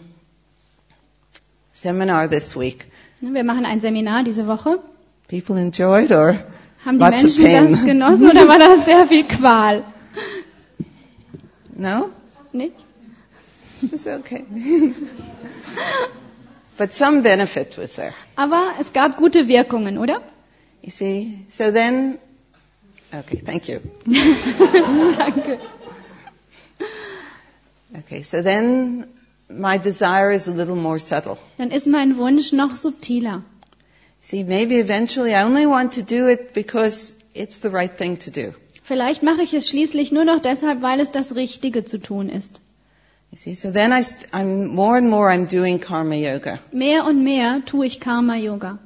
seminar 1.73 2.29
this 2.29 2.55
week. 2.55 2.85
Wir 3.19 3.43
machen 3.43 3.65
ein 3.65 3.81
Seminar 3.81 4.23
diese 4.23 4.45
Woche. 4.45 4.79
People 5.27 5.59
enjoyed 5.59 6.11
or 6.11 6.35
Haben 6.85 6.99
die 6.99 7.03
Menschen 7.03 7.71
das 7.73 7.83
genossen 7.83 8.29
oder 8.29 8.47
war 8.47 8.59
das 8.59 8.85
sehr 8.85 9.07
viel 9.07 9.23
Qual? 9.23 9.83
No? 11.75 12.09
Nicht? 12.53 12.75
It's 13.91 14.05
okay. 14.05 14.45
but 16.77 16.93
some 16.93 17.21
benefit 17.21 17.77
was 17.77 17.95
there. 17.95 18.13
Aber 18.35 18.73
es 18.79 18.93
gab 18.93 19.17
gute 19.17 19.47
Wirkungen, 19.47 19.97
oder? 19.97 20.21
You 20.81 20.91
see? 20.91 21.45
So 21.49 21.71
then, 21.71 22.19
okay, 23.13 23.41
thank 23.45 23.67
you. 23.67 23.79
Danke. 24.05 25.59
Okay, 27.99 28.21
so 28.21 28.41
then 28.41 29.07
my 29.49 29.77
desire 29.77 30.31
is 30.31 30.47
a 30.47 30.51
little 30.51 30.75
more 30.75 30.99
subtle. 30.99 31.37
Dann 31.57 31.71
ist 31.71 31.87
mein 31.87 32.17
Wunsch 32.17 32.51
noch 32.51 32.75
subtiler. 32.75 33.43
See, 34.21 34.43
maybe 34.43 34.79
eventually 34.79 35.33
I 35.33 35.43
only 35.43 35.65
want 35.65 35.93
to 35.93 36.01
do 36.01 36.27
it 36.27 36.53
because 36.53 37.23
it's 37.33 37.59
the 37.59 37.69
right 37.69 37.95
thing 37.95 38.17
to 38.19 38.31
do. 38.31 38.53
Vielleicht 38.83 39.23
mache 39.23 39.41
ich 39.41 39.53
es 39.53 39.67
schließlich 39.67 40.11
nur 40.11 40.25
noch 40.25 40.39
deshalb, 40.39 40.81
weil 40.81 40.99
es 40.99 41.11
das 41.11 41.35
Richtige 41.35 41.85
zu 41.85 41.99
tun 41.99 42.29
ist. 42.29 42.59
You 43.35 43.39
see, 43.39 43.53
so 43.55 43.69
then 43.69 43.91
I, 43.91 43.99
st- 43.99 44.29
I'm 44.31 44.67
more 44.73 44.95
and 44.97 45.09
more 45.09 45.29
I'm 45.29 45.45
doing 45.45 45.77
karma 45.79 46.15
yoga 46.15 46.57
Mehr 46.71 47.03
und 47.03 47.21
mehr 47.25 47.61
tue 47.65 47.85
ich 47.85 47.99
Karma 47.99 48.37
Yoga. 48.37 48.79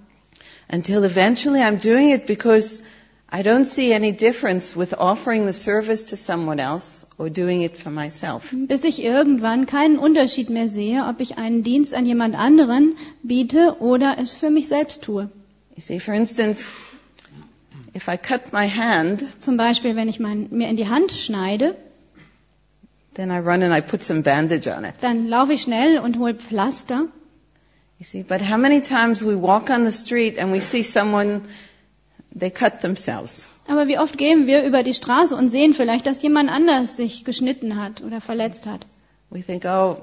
until 0.67 1.03
eventually 1.03 1.61
I'm 1.61 1.77
doing 1.77 2.09
it 2.09 2.25
because 2.25 2.81
I 3.31 3.43
don't 3.43 3.65
see 3.65 3.93
any 3.93 4.11
difference 4.11 4.75
with 4.75 4.95
offering 4.97 5.45
the 5.45 5.53
service 5.53 6.09
to 6.09 6.17
someone 6.17 6.59
else 6.59 7.05
or 7.19 7.29
doing 7.29 7.61
it 7.61 7.77
for 7.77 7.91
myself. 7.91 8.49
Bis 8.51 8.83
ich 8.83 9.03
irgendwann 9.03 9.67
keinen 9.67 9.99
Unterschied 9.99 10.49
mehr 10.49 10.67
sehe, 10.67 11.05
ob 11.07 11.21
ich 11.21 11.37
einen 11.37 11.61
Dienst 11.61 11.93
an 11.93 12.07
jemand 12.07 12.33
anderen 12.35 12.95
biete 13.21 13.75
oder 13.81 14.17
es 14.17 14.33
für 14.33 14.49
mich 14.49 14.67
selbst 14.67 15.03
tue. 15.03 15.29
You 15.75 15.81
see, 15.81 15.99
for 15.99 16.15
instance, 16.15 16.71
if 17.95 18.07
I 18.07 18.17
cut 18.17 18.51
my 18.51 18.67
hand, 18.67 19.25
Zum 19.41 19.57
Beispiel, 19.57 19.95
wenn 19.95 20.09
ich 20.09 20.19
mein, 20.19 20.47
mir 20.49 20.67
in 20.69 20.75
die 20.75 20.87
Hand 20.87 21.11
schneide, 21.11 21.75
then 23.19 23.31
I 23.31 23.39
run 23.39 23.63
and 23.63 23.73
I 23.73 23.81
put 23.81 24.01
some 24.01 24.21
bandage 24.21 24.67
on 24.67 24.85
it. 24.85 24.95
dann 25.01 25.27
laufe 25.27 25.53
ich 25.53 25.63
schnell 25.63 25.99
und 25.99 26.17
hole 26.17 26.35
Pflaster. 26.35 27.07
You 27.99 28.05
see, 28.05 28.23
but 28.23 28.39
how 28.41 28.57
many 28.57 28.81
times 28.81 29.25
we 29.25 29.35
walk 29.35 29.69
on 29.69 29.83
the 29.83 29.91
street 29.91 30.39
and 30.39 30.53
we 30.53 30.61
see 30.61 30.83
someone, 30.83 31.41
they 32.33 32.49
cut 32.49 32.79
themselves. 32.79 33.49
Aber 33.67 33.88
wie 33.88 33.99
oft 33.99 34.17
gehen 34.17 34.47
wir 34.47 34.63
über 34.63 34.83
die 34.83 34.93
Straße 34.93 35.35
und 35.35 35.49
sehen 35.49 35.73
vielleicht, 35.73 36.05
dass 36.07 36.21
jemand 36.21 36.49
anders 36.49 36.95
sich 36.95 37.25
geschnitten 37.25 37.75
hat 37.75 38.01
oder 38.01 38.21
verletzt 38.21 38.65
hat. 38.65 38.85
We 39.31 39.43
think, 39.43 39.65
oh, 39.65 39.97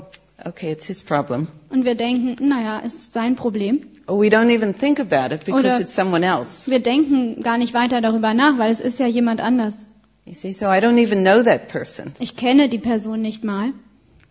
okay, 0.44 0.72
it's 0.72 0.84
his 0.84 1.02
problem. 1.02 1.48
Und 1.70 1.86
wir 1.86 1.94
denken, 1.94 2.46
naja, 2.46 2.80
ist 2.80 3.14
sein 3.14 3.34
Problem. 3.34 3.80
Or 4.06 4.20
we 4.20 4.28
don't 4.28 4.50
even 4.50 4.76
think 4.78 5.00
about 5.00 5.34
it 5.34 5.44
because 5.46 5.60
Oder- 5.60 5.80
it's 5.80 5.94
someone 5.94 6.24
else. 6.24 6.70
Wir 6.70 6.80
denken 6.80 7.42
gar 7.42 7.56
nicht 7.56 7.72
weiter 7.72 8.02
darüber 8.02 8.34
nach, 8.34 8.58
weil 8.58 8.70
es 8.70 8.80
ist 8.80 9.00
ja 9.00 9.06
jemand 9.06 9.40
anders. 9.40 9.86
You 10.26 10.34
see, 10.34 10.52
so 10.52 10.68
I 10.68 10.80
don't 10.80 10.98
even 10.98 11.22
know 11.22 11.42
that 11.42 11.68
person. 11.68 12.12
Ich 12.18 12.36
kenne 12.36 12.68
die 12.68 12.78
Person 12.78 13.22
nicht 13.22 13.44
mal. 13.44 13.72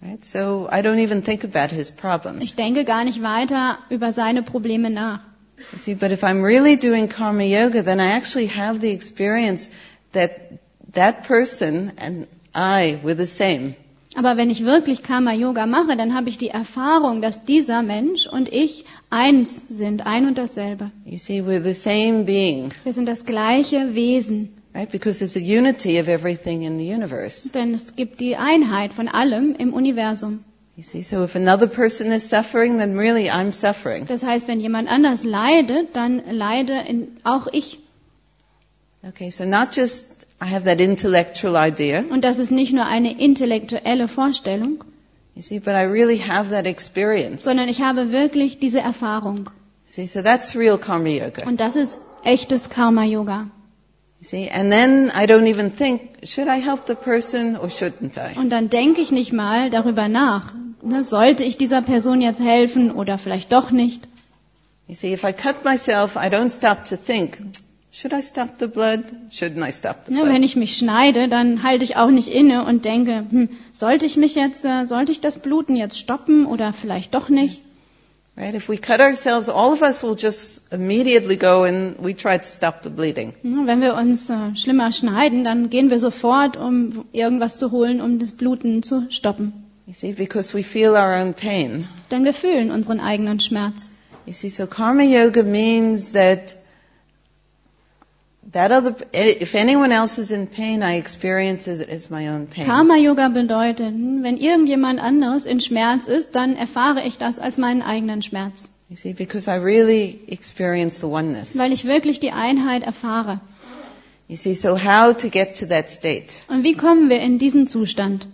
Right? 0.01 0.23
So 0.23 0.67
I 0.69 0.81
don't 0.81 0.99
even 0.99 1.23
think 1.23 1.43
about 1.45 1.73
his 1.73 1.89
problems. 1.89 2.43
Ich 2.43 2.55
denke 2.55 2.83
gar 2.83 3.05
nicht 3.05 3.23
weiter 3.23 3.79
über 3.89 4.11
seine 4.11 4.43
Probleme 4.43 4.89
nach. 4.89 5.21
You 5.71 5.77
see, 5.77 5.95
but 5.95 6.11
if 6.11 6.23
I'm 6.23 6.43
really 6.43 6.75
doing 6.75 7.07
karma 7.07 7.43
yoga, 7.43 7.81
then 7.81 7.99
I 8.01 8.11
actually 8.11 8.47
have 8.47 8.81
the 8.81 8.91
experience 8.91 9.69
that 10.11 10.59
that 10.93 11.23
person 11.23 11.93
and 11.97 12.27
I 12.53 12.99
were 13.01 13.15
the 13.15 13.25
same. 13.25 13.75
Aber 14.15 14.37
wenn 14.37 14.49
ich 14.49 14.63
wirklich 14.63 15.03
Karma 15.03 15.33
Yoga 15.33 15.65
mache, 15.65 15.97
dann 15.97 16.13
habe 16.13 16.29
ich 16.29 16.37
die 16.37 16.47
Erfahrung, 16.47 17.21
dass 17.21 17.43
dieser 17.43 17.81
Mensch 17.81 18.27
und 18.27 18.47
ich 18.47 18.85
eins 19.09 19.63
sind, 19.67 20.05
ein 20.05 20.25
und 20.25 20.37
dasselbe. 20.37 20.91
You 21.05 21.17
see, 21.17 21.41
we're 21.41 21.61
the 21.61 21.73
same 21.73 22.23
being, 22.23 22.69
Wir 22.85 22.93
sind 22.93 23.07
das 23.07 23.25
gleiche 23.25 23.93
Wesen, 23.93 24.53
right? 24.75 24.91
Because 24.91 25.19
there's 25.19 25.35
a 25.35 25.41
unity 25.59 25.97
of 25.99 26.07
everything 26.07 26.63
in 26.63 26.77
the 26.77 26.85
universe. 26.93 27.49
denn 27.49 27.73
es 27.73 27.95
gibt 27.95 28.19
die 28.19 28.35
Einheit 28.35 28.93
von 28.93 29.07
allem 29.07 29.55
im 29.57 29.73
Universum. 29.73 30.43
You 30.77 30.83
see, 30.83 31.01
so 31.01 31.23
if 31.23 31.35
another 31.37 31.67
person 31.67 32.11
is 32.11 32.27
suffering, 32.29 32.77
then 32.79 32.97
really 32.97 33.29
I'm 33.29 33.53
suffering. 33.53 34.05
Das 34.07 34.23
heißt, 34.23 34.49
wenn 34.49 34.59
jemand 34.59 34.89
anders 34.89 35.23
leidet, 35.23 35.95
dann 35.95 36.21
leide 36.29 36.83
auch 37.23 37.47
ich. 37.53 37.79
Okay, 39.07 39.29
so 39.31 39.45
not 39.45 39.73
just 39.75 40.25
I 40.41 40.47
have 40.53 40.65
that 40.65 40.81
intellectual 40.81 41.55
idea, 41.55 42.03
Und 42.09 42.25
das 42.25 42.39
ist 42.39 42.51
nicht 42.51 42.73
nur 42.73 42.85
eine 42.85 43.17
intellektuelle 43.17 44.09
Vorstellung, 44.09 44.83
you 45.35 45.41
see, 45.41 45.59
but 45.59 45.75
I 45.75 45.83
really 45.85 46.17
have 46.19 46.49
that 46.49 46.65
experience. 46.65 47.45
sondern 47.45 47.69
ich 47.69 47.81
habe 47.81 48.11
wirklich 48.11 48.59
diese 48.59 48.79
Erfahrung. 48.79 49.49
See, 49.85 50.07
so 50.07 50.21
that's 50.23 50.57
real 50.57 50.77
karma 50.77 51.07
yoga. 51.07 51.47
Und 51.47 51.61
das 51.61 51.77
ist 51.77 51.97
echtes 52.25 52.69
Karma 52.69 53.05
Yoga. 53.05 53.47
You 54.21 54.25
see, 54.25 54.49
and 54.49 54.71
then 54.71 55.11
I 55.13 55.25
don't 55.27 55.47
even 55.47 55.71
think, 55.71 56.01
should 56.23 56.47
I 56.47 56.59
help 56.59 56.87
the 56.87 56.95
person 56.95 57.57
or 57.57 57.69
shouldn't 57.69 58.17
I? 58.17 58.37
Und 58.39 58.49
dann 58.49 58.69
denke 58.69 59.01
ich 59.01 59.11
nicht 59.11 59.33
mal 59.33 59.69
darüber 59.69 60.07
nach. 60.07 60.53
Ne, 60.81 61.03
sollte 61.03 61.43
ich 61.43 61.57
dieser 61.57 61.81
Person 61.81 62.21
jetzt 62.21 62.41
helfen 62.41 62.91
oder 62.91 63.17
vielleicht 63.17 63.51
doch 63.51 63.71
nicht? 63.71 64.07
You 64.87 64.93
see, 64.95 65.13
if 65.13 65.23
I 65.23 65.33
cut 65.33 65.65
myself, 65.65 66.15
I 66.15 66.27
don't 66.29 66.51
stop 66.51 66.85
to 66.85 66.95
think, 66.95 67.37
should 67.91 68.13
I 68.13 68.21
stop 68.21 68.59
the 68.59 68.67
blood? 68.67 68.99
Shouldn't 69.31 69.67
I 69.67 69.71
stop 69.71 70.05
the 70.05 70.11
Ne, 70.13 70.19
blood? 70.21 70.33
wenn 70.33 70.43
ich 70.43 70.55
mich 70.55 70.77
schneide, 70.77 71.27
dann 71.27 71.63
halte 71.63 71.83
ich 71.83 71.97
auch 71.97 72.11
nicht 72.11 72.29
inne 72.29 72.65
und 72.65 72.85
denke, 72.85 73.25
hm, 73.29 73.49
sollte 73.73 74.05
ich 74.05 74.15
mich 74.15 74.35
jetzt, 74.35 74.63
äh, 74.63 74.85
sollte 74.85 75.11
ich 75.11 75.21
das 75.21 75.39
Bluten 75.39 75.75
jetzt 75.75 75.99
stoppen 75.99 76.45
oder 76.45 76.71
vielleicht 76.71 77.13
doch 77.15 77.29
nicht? 77.29 77.61
Right? 78.37 78.53
If 78.53 78.67
we 78.67 78.77
cut 78.77 78.99
ourselves, 78.99 79.47
all 79.47 79.71
of 79.71 79.81
us 79.81 80.03
will 80.03 80.15
just 80.15 80.73
immediately 80.73 81.37
go 81.37 81.63
and 81.63 81.97
we 81.97 82.13
try 82.13 82.37
to 82.37 82.43
stop 82.43 82.83
the 82.83 82.89
bleeding. 82.89 83.33
Wenn 83.43 83.79
wir 83.79 83.95
uns 83.95 84.29
äh, 84.29 84.55
schlimmer 84.55 84.91
schneiden, 84.91 85.45
dann 85.45 85.69
gehen 85.69 85.89
wir 85.89 85.99
sofort, 85.99 86.57
um 86.57 87.05
irgendwas 87.13 87.57
zu 87.57 87.71
holen, 87.71 88.01
um 88.01 88.19
das 88.19 88.33
Bluten 88.33 88.83
zu 88.83 89.07
stoppen. 89.09 89.53
You 89.87 89.93
see, 89.93 90.11
because 90.13 90.53
we 90.53 90.63
feel 90.63 90.91
our 90.95 91.15
own 91.15 91.33
pain. 91.33 91.87
Denn 92.11 92.25
wir 92.25 92.33
fühlen 92.33 92.71
unseren 92.71 92.99
eigenen 92.99 93.39
Schmerz. 93.39 93.91
You 94.25 94.33
see, 94.33 94.49
so 94.49 94.67
karma 94.67 95.03
yoga 95.03 95.43
means 95.43 96.11
that 96.11 96.57
that 98.51 98.71
other, 98.71 98.95
if 99.13 99.55
anyone 99.55 99.91
else 99.91 100.17
is 100.17 100.31
in 100.31 100.47
pain, 100.47 100.83
I 100.83 100.97
experience 100.97 101.67
it 101.67 101.89
as 101.89 102.09
my 102.09 102.27
own 102.27 102.47
pain. 102.47 102.65
Karma 102.65 102.97
Yoga 102.97 103.29
bedeutet, 103.29 103.93
wenn 103.93 104.37
irgendjemand 104.37 104.99
anderes 104.99 105.45
in 105.45 105.59
Schmerz 105.59 106.05
ist, 106.05 106.35
dann 106.35 106.55
erfahre 106.55 107.03
ich 107.05 107.17
das 107.17 107.39
als 107.39 107.57
meinen 107.57 107.81
eigenen 107.81 108.21
Schmerz. 108.21 108.69
You 108.89 108.95
see, 108.95 109.13
because 109.13 109.47
I 109.47 109.55
really 109.55 110.19
experience 110.27 110.99
the 110.99 111.07
oneness. 111.07 111.57
Weil 111.57 111.71
ich 111.71 111.85
wirklich 111.85 112.19
die 112.19 112.31
Einheit 112.31 112.83
erfahre. 112.83 113.39
You 114.27 114.35
see, 114.35 114.53
so 114.53 114.77
how 114.77 115.15
to 115.15 115.29
get 115.29 115.57
to 115.59 115.65
that 115.67 115.89
state? 115.89 116.33
Und 116.47 116.63
wie 116.63 116.75
kommen 116.75 117.09
wir 117.09 117.19
in 117.19 117.39
diesen 117.39 117.67
Zustand? 117.67 118.27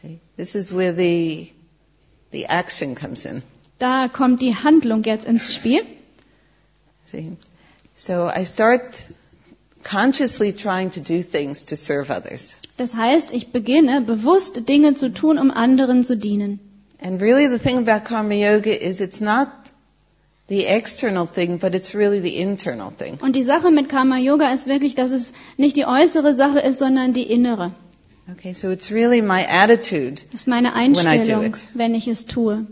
See, 0.00 0.18
this 0.36 0.54
is 0.54 0.74
where 0.74 0.92
the 0.92 1.52
the 2.32 2.46
action 2.46 2.96
comes 2.96 3.24
in. 3.24 3.42
Da 3.78 4.08
kommt 4.08 4.40
die 4.40 4.54
Handlung 4.54 5.04
jetzt 5.04 5.26
ins 5.26 5.54
Spiel. 5.54 5.82
See, 7.06 7.32
so 7.94 8.28
I 8.28 8.44
start 8.44 9.04
consciously 9.82 10.52
trying 10.52 10.90
to 10.90 11.00
do 11.00 11.22
things 11.22 11.64
to 11.66 11.76
serve 11.76 12.10
others. 12.10 12.56
Das 12.76 12.94
heißt, 12.94 13.32
ich 13.32 13.52
beginne 13.52 14.00
bewusst 14.00 14.68
Dinge 14.68 14.94
zu 14.94 15.12
tun, 15.12 15.38
um 15.38 15.50
anderen 15.50 16.04
zu 16.04 16.16
dienen. 16.16 16.58
And 17.00 17.20
really, 17.20 17.48
the 17.48 17.58
thing 17.58 17.86
about 17.86 18.04
karma 18.06 18.34
yoga 18.34 18.72
is 18.72 19.00
it's 19.00 19.20
not 19.20 19.48
the 20.48 20.66
external 20.66 21.26
thing, 21.26 21.58
but 21.58 21.74
it's 21.74 21.94
really 21.94 22.20
the 22.20 22.36
internal 22.36 22.90
thing. 22.90 23.18
Und 23.20 23.34
die 23.34 23.42
Sache 23.42 23.70
mit 23.70 23.88
Karma 23.88 24.18
Yoga 24.18 24.52
ist 24.52 24.66
wirklich, 24.66 24.94
dass 24.94 25.10
es 25.10 25.32
nicht 25.56 25.76
die 25.76 25.86
äußere 25.86 26.34
Sache 26.34 26.60
ist, 26.60 26.78
sondern 26.78 27.12
die 27.12 27.22
innere. 27.22 27.72
Okay, 28.30 28.54
so 28.54 28.70
it's 28.70 28.90
really 28.90 29.22
my 29.22 29.44
attitude. 29.46 30.22
Das 30.32 30.42
ist 30.42 30.48
meine 30.48 30.68
When 30.74 30.90
I 30.90 30.92
do 30.94 31.08
Einstellung, 31.08 31.44
it. 31.44 31.68
wenn 31.74 31.94
ich 31.94 32.08
es 32.08 32.26
tue. 32.26 32.66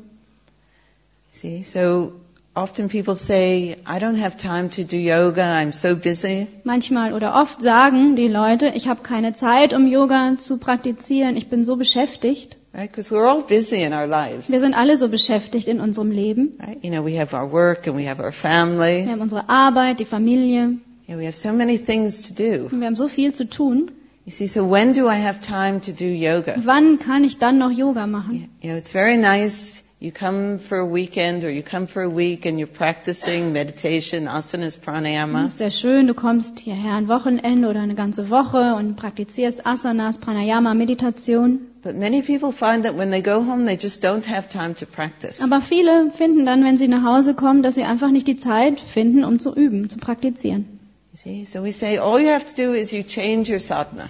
See, 1.31 1.63
so 1.63 2.13
often 2.55 2.89
people 2.89 3.17
say, 3.17 3.77
I 3.87 3.99
don't 3.99 4.17
have 4.17 4.37
time 4.37 4.69
to 4.71 4.85
do 4.85 4.97
yoga, 4.97 5.43
I'm 5.43 5.73
so 5.73 5.95
busy. 5.97 6.47
Manchmal 6.65 7.13
oder 7.15 7.35
oft 7.41 7.63
sagen 7.63 8.17
die 8.17 8.29
Leute, 8.29 8.73
ich 8.75 8.89
habe 8.89 9.03
keine 9.03 9.33
Zeit, 9.33 9.73
um 9.75 9.87
Yoga 9.87 10.37
zu 10.39 10.59
praktizieren, 10.59 11.37
ich 11.37 11.49
bin 11.49 11.65
so 11.65 11.77
beschäftigt. 11.77 12.57
Right? 12.75 12.91
Because 12.91 13.11
we're 13.15 13.27
all 13.29 13.43
busy 13.43 13.83
in 13.83 13.93
our 13.93 14.07
lives. 14.07 14.51
Wir 14.51 14.61
sind 14.61 14.75
alle 14.75 14.97
so 14.97 15.09
beschäftigt 15.09 15.69
in 15.69 15.79
unserem 15.81 16.11
Leben. 16.11 16.59
Right? 16.59 16.83
You 16.83 16.91
know, 16.91 17.05
we 17.05 17.19
have 17.21 17.35
our 17.37 17.51
work 17.51 17.87
and 17.87 17.97
we 17.97 18.09
have 18.09 18.19
our 18.23 18.31
Wir 18.31 18.33
family. 18.33 19.07
haben 19.07 19.21
unsere 19.21 19.49
Arbeit, 19.49 20.01
die 20.01 20.07
Familie. 20.07 20.79
Know, 21.07 21.19
we 21.19 21.27
have 21.27 21.37
so 21.37 21.53
many 21.53 21.79
things 21.79 22.29
to 22.29 22.35
do. 22.35 22.67
Und 22.73 22.81
wir 22.81 22.87
haben 22.87 22.97
so 22.97 23.09
viel 23.09 23.33
zu 23.35 23.47
tun. 23.47 23.91
You 24.25 24.31
see, 24.31 24.47
so 24.47 24.71
when 24.71 24.93
do 24.95 25.07
I 25.09 25.17
have 25.17 25.41
time 25.41 25.81
to 25.81 25.91
do 25.93 26.05
yoga? 26.05 26.55
Wann 26.65 26.99
kann 27.01 27.25
ich 27.25 27.39
dann 27.39 27.59
noch 27.59 27.73
Yoga 27.73 28.07
machen? 28.07 28.49
You 28.63 28.69
know, 28.71 28.77
it's 28.79 28.91
very 28.93 29.17
nice. 29.19 29.82
You 30.03 30.11
come 30.11 30.59
for 30.59 30.79
a 30.79 30.85
weekend 30.85 31.45
or 31.45 31.51
you 31.51 31.63
come 31.63 31.87
for 31.87 32.03
a 32.03 32.09
week 32.09 32.45
and 32.45 32.59
you're 32.59 32.67
practicing 32.67 33.53
meditation, 33.53 34.27
asanas, 34.27 34.75
Das 34.75 34.85
pranayama. 34.85 35.45
ist 35.45 35.59
sehr 35.59 35.71
schön, 35.71 36.09
du 36.09 36.15
kommst 36.15 36.59
hierher 36.59 36.95
ein 36.95 37.07
Wochenende 37.07 37.69
oder 37.69 37.83
eine 37.83 37.95
ganze 37.95 38.29
Woche 38.29 38.75
und 38.75 38.97
praktizierst 38.97 39.65
Asanas, 39.65 40.19
Pranayama, 40.19 40.75
Meditation. 40.75 41.61
But 41.85 41.95
many 41.95 42.21
people 42.21 42.51
find 42.51 42.85
that 42.85 42.99
when 42.99 43.13
they 43.13 43.23
go 43.23 43.45
home, 43.47 43.65
they 43.65 43.77
just 43.81 44.05
don't 44.05 44.27
have 44.29 44.49
time 44.49 44.75
to 44.75 44.87
practice. 44.87 45.41
Aber 45.41 45.61
viele 45.61 46.11
finden 46.11 46.47
dann, 46.47 46.65
wenn 46.65 46.77
sie 46.77 46.89
nach 46.89 47.05
Hause 47.05 47.35
kommen, 47.35 47.63
dass 47.63 47.77
sie 47.77 47.85
einfach 47.85 48.11
nicht 48.11 48.27
die 48.27 48.37
Zeit 48.37 48.81
finden, 48.81 49.23
um 49.23 49.39
zu 49.39 49.55
üben, 49.55 49.89
zu 49.89 49.99
praktizieren. 49.99 50.65
You 51.13 51.17
see, 51.17 51.45
so 51.45 51.63
we 51.63 51.71
say 51.71 51.99
all 51.99 52.21
you 52.21 52.31
have 52.31 52.47
to 52.53 52.61
do 52.61 52.73
is 52.73 52.91
you 52.91 53.05
change 53.05 53.53
your 53.53 53.61
sadhana. 53.61 54.09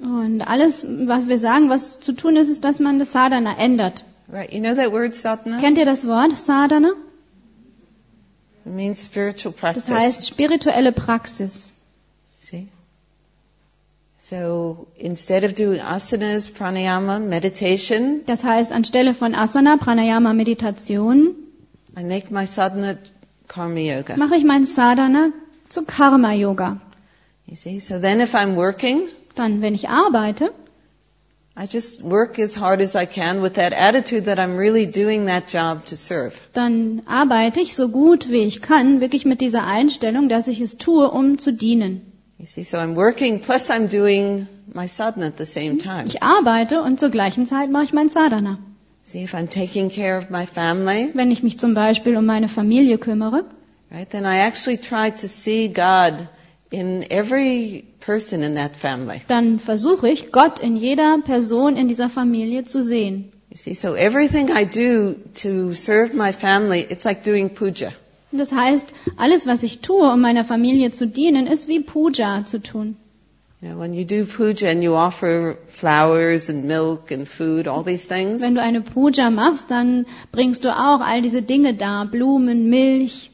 Und 0.00 0.40
alles, 0.42 0.86
was 0.88 1.26
wir 1.28 1.40
sagen, 1.40 1.68
was 1.68 1.98
zu 1.98 2.12
tun 2.12 2.36
ist, 2.36 2.48
ist, 2.48 2.62
dass 2.62 2.78
man 2.78 3.00
das 3.00 3.10
Sadhana 3.10 3.58
ändert. 3.58 4.04
Right? 4.32 4.50
You 4.52 4.60
know 4.60 4.74
that 4.74 4.90
word 4.92 5.14
sadhana? 5.14 5.60
Kennt 5.60 5.76
ihr 5.78 5.84
das 5.84 6.06
Wort 6.06 6.34
Sadhana? 6.36 6.92
It 8.64 8.72
means 8.72 9.02
spiritual 9.02 9.52
Das 9.52 9.60
practice. 9.60 9.90
heißt 9.90 10.26
spirituelle 10.26 10.92
Praxis. 10.92 11.72
See? 12.40 12.68
So 14.18 14.86
instead 14.96 15.44
of 15.44 15.54
doing 15.54 15.80
asanas, 15.80 16.48
pranayama, 16.48 17.18
meditation, 17.20 18.22
Das 18.26 18.42
heißt, 18.44 18.72
anstelle 18.72 19.14
von 19.14 19.34
Asana, 19.34 19.76
Pranayama, 19.76 20.32
Meditation, 20.32 21.34
I 21.98 22.02
make 22.04 22.30
my 22.30 22.46
sadhana 22.46 22.96
Karma 23.48 23.80
Yoga. 23.80 24.16
mache 24.16 24.36
ich 24.36 24.44
mein 24.44 24.64
Sadhana 24.64 25.30
zu 25.68 25.82
Karma 25.84 26.32
Yoga. 26.32 26.80
You 27.46 27.56
see, 27.56 27.80
so 27.80 27.98
then 27.98 28.20
if 28.20 28.34
I'm 28.34 28.54
working, 28.56 29.08
Dann, 29.34 29.60
wenn 29.60 29.74
ich 29.74 29.88
arbeite, 29.88 30.52
I 31.54 31.66
just 31.66 32.02
work 32.02 32.38
as 32.38 32.54
hard 32.56 32.80
as 32.80 32.96
I 32.96 33.04
can 33.04 33.42
with 33.42 33.54
that 33.54 33.72
attitude 33.74 34.24
that 34.24 34.38
I'm 34.38 34.56
really 34.56 34.86
doing 34.86 35.26
that 35.26 35.48
job 35.48 35.84
to 35.86 35.96
serve. 35.96 36.40
dann 36.54 37.02
arbeite 37.06 37.60
ich 37.60 37.74
so 37.74 37.88
gut 37.88 38.30
wie 38.30 38.44
ich 38.44 38.62
kann, 38.62 39.00
wirklich 39.02 39.26
mit 39.26 39.40
dieser 39.42 39.64
Einstellung, 39.66 40.28
dass 40.30 40.48
ich 40.48 40.60
es 40.62 40.78
tue, 40.78 41.10
um 41.10 41.36
zu 41.38 41.52
dienen. 41.52 42.00
You 42.38 42.46
see, 42.46 42.64
so 42.64 42.78
I'm 42.78 42.96
working 42.96 43.40
plus 43.40 43.70
I'm 43.70 43.88
doing 43.88 44.48
my 44.72 44.88
sadhana 44.88 45.26
at 45.26 45.36
the 45.38 45.44
same 45.44 45.78
time. 45.78 46.06
Ich 46.06 46.22
arbeite 46.22 46.80
und 46.82 46.98
zur 46.98 47.10
gleichen 47.10 47.46
Zeit 47.46 47.70
mache 47.70 47.84
ich 47.84 47.92
mein 47.92 48.08
Sadhana. 48.08 48.58
See, 49.04 49.22
if 49.22 49.34
I'm 49.34 49.48
taking 49.48 49.90
care 49.90 50.16
of 50.16 50.30
my 50.30 50.46
family, 50.46 51.10
Wenn 51.12 51.30
ich 51.30 51.42
mich 51.42 51.58
zum 51.58 51.74
Beispiel 51.74 52.16
um 52.16 52.24
meine 52.24 52.48
Familie 52.48 52.96
kümmere, 52.98 53.44
right, 53.90 54.08
then 54.08 54.24
I 54.24 54.38
actually 54.38 54.78
try 54.78 55.10
to 55.10 55.28
see 55.28 55.68
God 55.68 56.14
in 56.72 57.04
every 57.10 57.84
person 58.00 58.42
in 58.42 58.54
that 58.56 58.74
family. 58.76 59.20
dann 59.28 59.58
versuche 59.60 60.08
ich, 60.08 60.32
Gott 60.32 60.58
in 60.60 60.76
jeder 60.76 61.18
Person 61.24 61.76
in 61.76 61.88
dieser 61.88 62.08
Familie 62.08 62.64
zu 62.64 62.82
sehen. 62.82 63.30
You 63.50 63.56
see, 63.56 63.74
so 63.74 63.94
everything 63.94 64.48
I 64.48 64.64
do 64.64 65.14
to 65.42 65.74
serve 65.74 66.14
my 66.14 66.32
family, 66.32 66.86
it's 66.88 67.04
like 67.04 67.22
doing 67.22 67.50
puja. 67.50 67.92
Das 68.32 68.50
heißt, 68.50 68.86
alles, 69.18 69.46
was 69.46 69.62
ich 69.62 69.80
tue, 69.80 70.10
um 70.10 70.20
meiner 70.22 70.42
Familie 70.44 70.90
zu 70.90 71.06
dienen, 71.06 71.46
ist 71.46 71.68
wie 71.68 71.80
Puja 71.80 72.44
zu 72.46 72.62
tun. 72.62 72.96
You 73.60 73.68
know, 73.68 73.78
when 73.78 73.92
you 73.92 74.04
do 74.04 74.24
puja 74.24 74.68
and 74.70 74.82
you 74.82 74.94
offer 74.94 75.58
flowers 75.68 76.48
and 76.48 76.64
milk 76.64 77.12
and 77.12 77.28
food, 77.28 77.68
all 77.68 77.84
these 77.84 78.08
things, 78.08 78.40
Wenn 78.40 78.54
du 78.54 78.62
eine 78.62 78.80
Puja 78.80 79.30
machst, 79.30 79.70
dann 79.70 80.06
bringst 80.32 80.64
du 80.64 80.70
auch 80.70 81.00
all 81.00 81.20
diese 81.20 81.42
Dinge 81.42 81.74
dar, 81.74 82.06
Blumen, 82.06 82.70
Milch. 82.70 83.30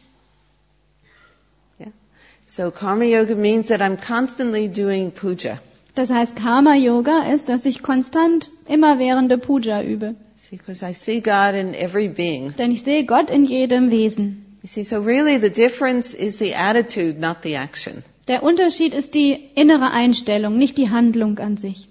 So 2.48 2.70
karma 2.70 3.04
yoga 3.04 3.34
means 3.34 3.68
that 3.68 3.80
I'm 3.80 3.96
constantly 3.96 4.68
doing 4.68 5.10
puja. 5.12 5.60
Das 5.98 6.10
heißt, 6.10 6.36
Karma 6.36 6.76
Yoga 6.76 7.32
ist, 7.32 7.48
dass 7.48 7.66
ich 7.66 7.82
konstant 7.82 8.52
immerwährende 8.68 9.36
Puja 9.36 9.82
übe. 9.82 10.14
See, 10.36 10.56
because 10.56 10.86
I 10.88 10.92
see 10.92 11.20
God 11.20 11.56
in 11.56 11.74
every 11.74 12.08
being. 12.08 12.54
Denn 12.56 12.70
ich 12.70 12.84
sehe 12.84 13.04
Gott 13.04 13.30
in 13.30 13.44
jedem 13.44 13.90
Wesen. 13.90 14.44
You 14.62 14.68
see, 14.68 14.84
so 14.84 15.00
really 15.00 15.38
the 15.38 15.50
difference 15.50 16.14
is 16.14 16.38
the 16.38 16.54
attitude, 16.54 17.18
not 17.18 17.38
the 17.42 17.56
action. 17.56 18.04
Der 18.28 18.44
Unterschied 18.44 18.94
ist 18.94 19.14
die 19.14 19.32
innere 19.56 19.90
Einstellung, 19.90 20.56
nicht 20.56 20.78
die 20.78 20.88
Handlung 20.88 21.40
an 21.40 21.56
sich. 21.56 21.88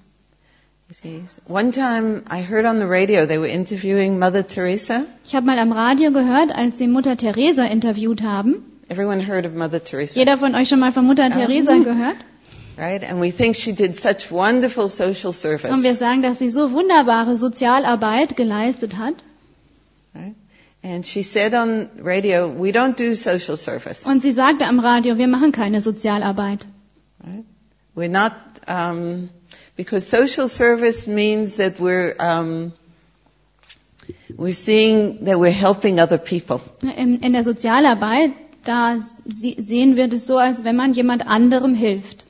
You 0.87 0.93
see, 0.93 1.21
one 1.49 1.71
time 1.71 2.23
I 2.31 2.41
heard 2.49 2.65
on 2.65 2.79
the 2.79 2.85
radio 2.85 3.25
they 3.25 3.39
were 3.39 3.49
interviewing 3.49 4.19
Mother 4.19 4.47
Teresa. 4.47 5.03
Ich 5.25 5.35
habe 5.35 5.45
mal 5.45 5.59
am 5.59 5.73
Radio 5.73 6.13
gehört, 6.13 6.51
als 6.51 6.77
sie 6.77 6.87
Mutter 6.87 7.17
Teresa 7.17 7.65
interviewt 7.65 8.21
haben. 8.21 8.63
Everyone 8.89 9.19
heard 9.19 9.45
of 9.45 9.53
Mother 9.53 9.83
Teresa, 9.83 10.19
Jeder 10.19 10.37
von 10.37 10.55
euch 10.55 10.69
schon 10.69 10.79
mal 10.79 10.91
von 10.91 11.05
Mutter 11.05 11.29
Teresa 11.29 11.77
gehört? 11.83 12.17
right? 12.77 13.03
And 13.03 13.19
we 13.19 13.31
think 13.31 13.55
she 13.55 13.73
did 13.73 13.95
such 13.95 14.31
wonderful 14.31 14.87
social 14.87 15.33
service. 15.33 15.71
Und 15.73 15.83
wir 15.83 15.95
sagen, 15.95 16.21
dass 16.21 16.39
sie 16.39 16.49
so 16.49 16.71
wunderbare 16.71 17.35
Sozialarbeit 17.35 18.37
geleistet 18.37 18.97
hat. 18.97 19.15
Right? 20.13 20.35
And 20.83 21.05
she 21.05 21.23
said 21.23 21.53
on 21.53 21.89
radio, 21.99 22.47
we 22.47 22.71
don't 22.71 22.95
do 22.95 23.15
social 23.15 23.57
service. 23.57 24.05
Und 24.05 24.21
sie 24.21 24.31
sagte 24.31 24.65
am 24.65 24.79
Radio, 24.79 25.17
wir 25.17 25.27
machen 25.27 25.51
keine 25.51 25.81
Sozialarbeit. 25.81 26.65
Right? 27.19 27.43
We're 27.95 28.09
not, 28.09 28.33
um, 28.67 29.29
because 29.75 30.07
social 30.07 30.47
service 30.47 31.07
means 31.07 31.57
that 31.57 31.79
we're, 31.79 32.15
um, 32.19 32.71
we're 34.37 34.53
seeing 34.53 35.25
that 35.25 35.39
we're 35.39 35.51
helping 35.51 35.99
other 35.99 36.19
people. 36.19 36.61
In, 36.83 37.21
in 37.21 37.33
der 37.33 37.43
Sozialarbeit, 37.43 38.31
da 38.63 38.97
sehen 39.25 39.95
wir 39.97 40.07
das 40.07 40.27
so, 40.27 40.37
als 40.37 40.63
wenn 40.63 40.75
man 40.75 40.93
jemand 40.93 41.25
anderem 41.27 41.73
hilft. 41.75 42.25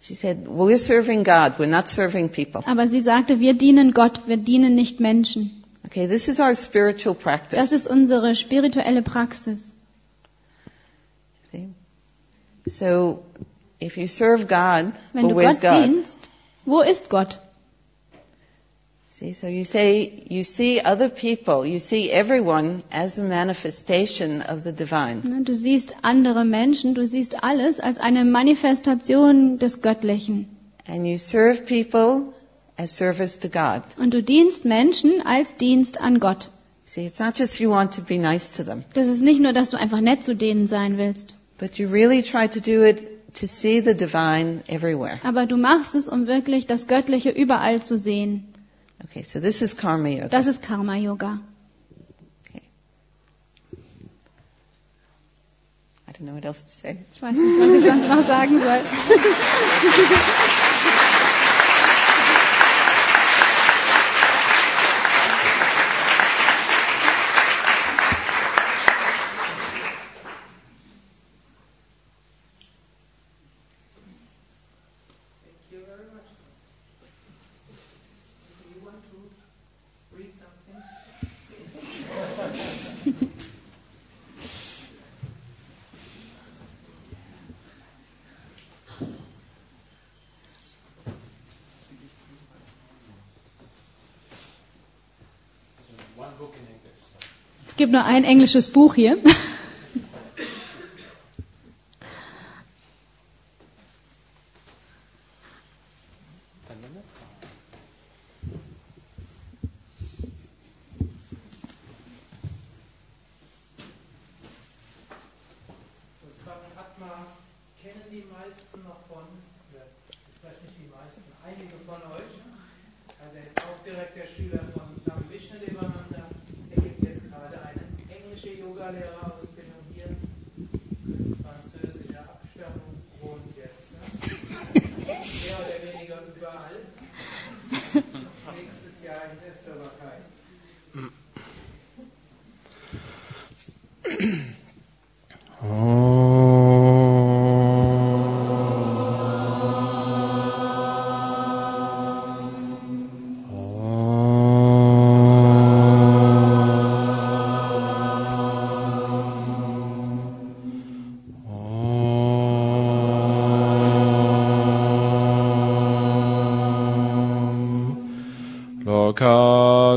She 0.00 0.14
said, 0.14 0.46
we're 0.46 0.78
serving 0.78 1.24
God, 1.24 1.58
we're 1.58 1.66
not 1.66 1.88
serving 1.88 2.28
people. 2.28 2.62
Aber 2.66 2.86
sie 2.88 3.00
sagte, 3.00 3.40
wir 3.40 3.54
dienen 3.54 3.92
Gott, 3.92 4.28
wir 4.28 4.36
dienen 4.36 4.74
nicht 4.74 5.00
Menschen. 5.00 5.62
Okay, 5.84 6.06
this 6.06 6.28
is 6.28 6.38
our 6.40 6.54
spiritual 6.54 7.14
Das 7.14 7.22
practice. 7.22 7.72
ist 7.72 7.86
unsere 7.88 8.34
spirituelle 8.34 9.02
Praxis. 9.02 9.72
So, 12.68 13.22
if 13.80 13.96
you 13.96 14.08
serve 14.08 14.46
God, 14.46 14.92
Wenn 15.12 15.28
du 15.28 15.34
Gott 15.36 15.60
God? 15.60 15.84
dienst, 15.84 16.18
wo 16.64 16.80
ist 16.80 17.10
Gott? 17.10 17.38
See, 19.18 19.32
so 19.32 19.46
you 19.46 19.64
say, 19.64 20.24
you 20.28 20.44
see 20.44 20.78
other 20.78 21.08
people, 21.08 21.64
you 21.64 21.78
see 21.78 22.10
everyone 22.10 22.80
as 22.92 23.18
a 23.18 23.22
manifestation 23.22 24.42
of 24.42 24.62
the 24.62 24.72
divine. 24.72 25.22
Ne, 25.24 25.42
Du 25.42 25.54
siehst 25.54 25.94
andere 26.02 26.44
Menschen, 26.44 26.92
du 26.94 27.06
siehst 27.06 27.42
alles 27.42 27.80
als 27.80 27.96
eine 27.98 28.26
Manifestation 28.26 29.56
des 29.58 29.80
Göttlichen. 29.80 30.44
And 30.86 31.06
you 31.06 31.16
serve 31.16 31.62
people 31.64 32.34
as 32.76 32.94
service 32.94 33.38
to 33.40 33.48
God. 33.48 33.82
Und 33.98 34.12
du 34.12 34.22
dienst 34.22 34.66
Menschen 34.66 35.22
als 35.24 35.56
Dienst 35.56 35.98
an 35.98 36.20
Gott. 36.20 36.50
See, 36.84 37.06
it's 37.06 37.18
not 37.18 37.38
just 37.38 37.58
you 37.58 37.70
want 37.70 37.94
to 37.94 38.02
be 38.02 38.18
nice 38.18 38.52
to 38.58 38.64
them, 38.64 38.84
Das 38.92 39.06
ist 39.06 39.22
nicht 39.22 39.40
nur, 39.40 39.54
dass 39.54 39.70
du 39.70 39.78
einfach 39.78 40.02
nett 40.02 40.24
zu 40.24 40.36
denen 40.36 40.66
sein 40.68 40.98
willst, 40.98 41.34
but 41.56 41.78
you 41.78 41.88
really 41.88 42.22
try 42.22 42.46
to 42.48 42.60
do 42.60 42.84
it 42.84 43.32
to 43.32 43.46
see 43.46 43.80
the 43.80 43.94
divine 43.94 44.60
everywhere. 44.68 45.18
aber 45.24 45.46
du 45.46 45.56
machst 45.56 45.94
es, 45.94 46.06
um 46.06 46.26
wirklich 46.26 46.66
das 46.66 46.86
Göttliche 46.86 47.30
überall 47.30 47.80
zu 47.80 47.98
sehen. 47.98 48.52
Okay, 49.04 49.22
so 49.22 49.40
this 49.40 49.62
is 49.62 49.74
karma 49.74 50.08
yoga. 50.08 50.28
Das 50.28 50.46
ist 50.46 50.62
Karma 50.62 50.96
Yoga. 50.96 51.38
Okay. 52.48 52.62
I 56.08 56.12
don't 56.12 56.26
know 56.26 56.34
what 56.34 56.44
else 56.44 56.62
to 56.62 56.68
say. 56.68 56.98
Ich 57.12 57.20
weiß 57.22 57.36
nicht, 57.36 57.60
was 57.60 57.74
ich 57.74 57.84
sonst 57.84 58.08
noch 58.08 58.26
sagen 58.26 58.58
soll. 58.58 58.80
Es 97.86 97.90
gibt 97.90 98.02
nur 98.02 98.04
ein 98.04 98.24
englisches 98.24 98.68
Buch 98.68 98.96
hier. 98.96 99.16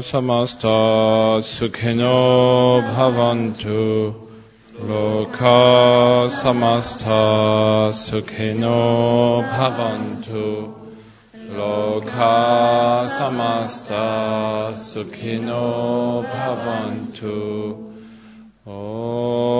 Samasta 0.10 1.38
sukhino 1.44 2.82
bhavantu. 2.82 4.16
Loka 4.90 6.28
samasta 6.42 7.94
sukhino 7.94 9.44
bhavantu. 9.54 10.74
Loka 11.58 13.06
samasta 13.18 14.74
sukhino 14.74 16.24
bhavantu. 16.26 17.38
Om 18.66 19.59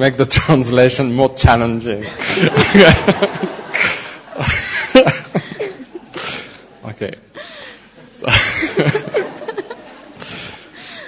make 0.00 0.16
the 0.16 0.24
translation 0.24 1.14
more 1.14 1.28
challenging. 1.34 2.04
okay. 6.90 7.14
So, 8.12 8.26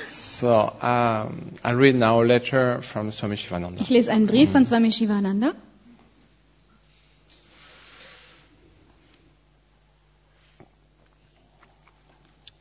so 0.08 0.76
um, 0.82 1.52
I 1.64 1.70
read 1.72 1.94
now 1.96 2.22
a 2.22 2.24
letter 2.24 2.82
from 2.82 3.10
Swami 3.10 3.36
Shivananda. 3.36 3.80
Ich 3.80 3.88
lese 3.90 4.10
einen 4.12 4.26
Brief 4.26 4.52
von 4.52 4.64
Swami 4.66 4.92
Shivananda. 4.92 5.54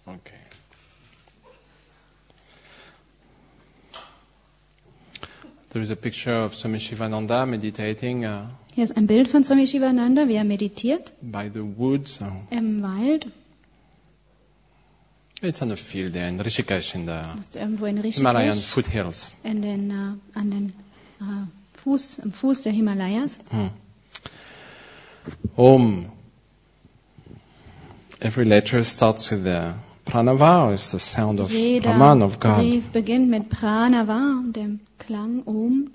Okay. 0.07 0.41
There 5.71 5.81
is 5.81 5.89
a 5.89 5.95
picture 5.95 6.33
of 6.43 6.53
Swami 6.53 6.79
Shivananda 6.79 7.45
meditating 7.45 8.25
uh, 8.25 8.47
Hier 8.73 8.83
ist 8.83 8.97
ein 8.97 9.07
Bild 9.07 9.29
von 9.29 9.43
Swami 9.45 9.67
Shivananda, 9.67 10.27
wie 10.27 10.35
er 10.35 10.43
meditiert 10.43 11.13
by 11.21 11.49
the 11.53 11.61
woods. 11.61 12.19
Uh, 12.19 12.41
im 12.49 12.81
Wald. 12.83 13.27
it's 15.41 15.61
on 15.61 15.71
a 15.71 15.77
field 15.77 16.13
there 16.13 16.27
in 16.27 16.37
Rishikesh 16.39 16.93
in 16.95 17.05
the 17.05 17.19
Das 17.37 17.47
ist 17.47 17.55
irgendwo 17.55 17.85
in 17.85 18.03
Himalayan 18.03 18.57
foothills. 18.57 19.33
in 19.43 19.61
den, 19.61 19.91
äh, 19.91 20.37
an 20.39 20.51
den 20.51 20.65
äh, 21.21 21.47
Fuß, 21.83 22.19
am 22.21 22.33
Fuß 22.33 22.63
der 22.63 22.73
Himalayas. 22.73 23.39
Hmm. 23.49 23.69
Om. 25.55 26.11
Every 28.19 28.43
letter 28.43 28.83
starts 28.83 29.31
with 29.31 29.43
the 29.43 29.73
pranava, 30.11 30.73
it's 30.73 30.91
the 30.91 30.99
sound 30.99 31.39
of 31.39 31.49
Jeder 31.49 31.89
Brahman, 31.89 32.21
of 32.21 32.39
God. 32.39 32.59
Brief 32.59 32.91
beginnt 32.91 33.29
mit 33.29 33.49
Pranava, 33.49 34.19
dem 34.51 34.79
Klang 34.99 35.43
Om. 35.47 35.91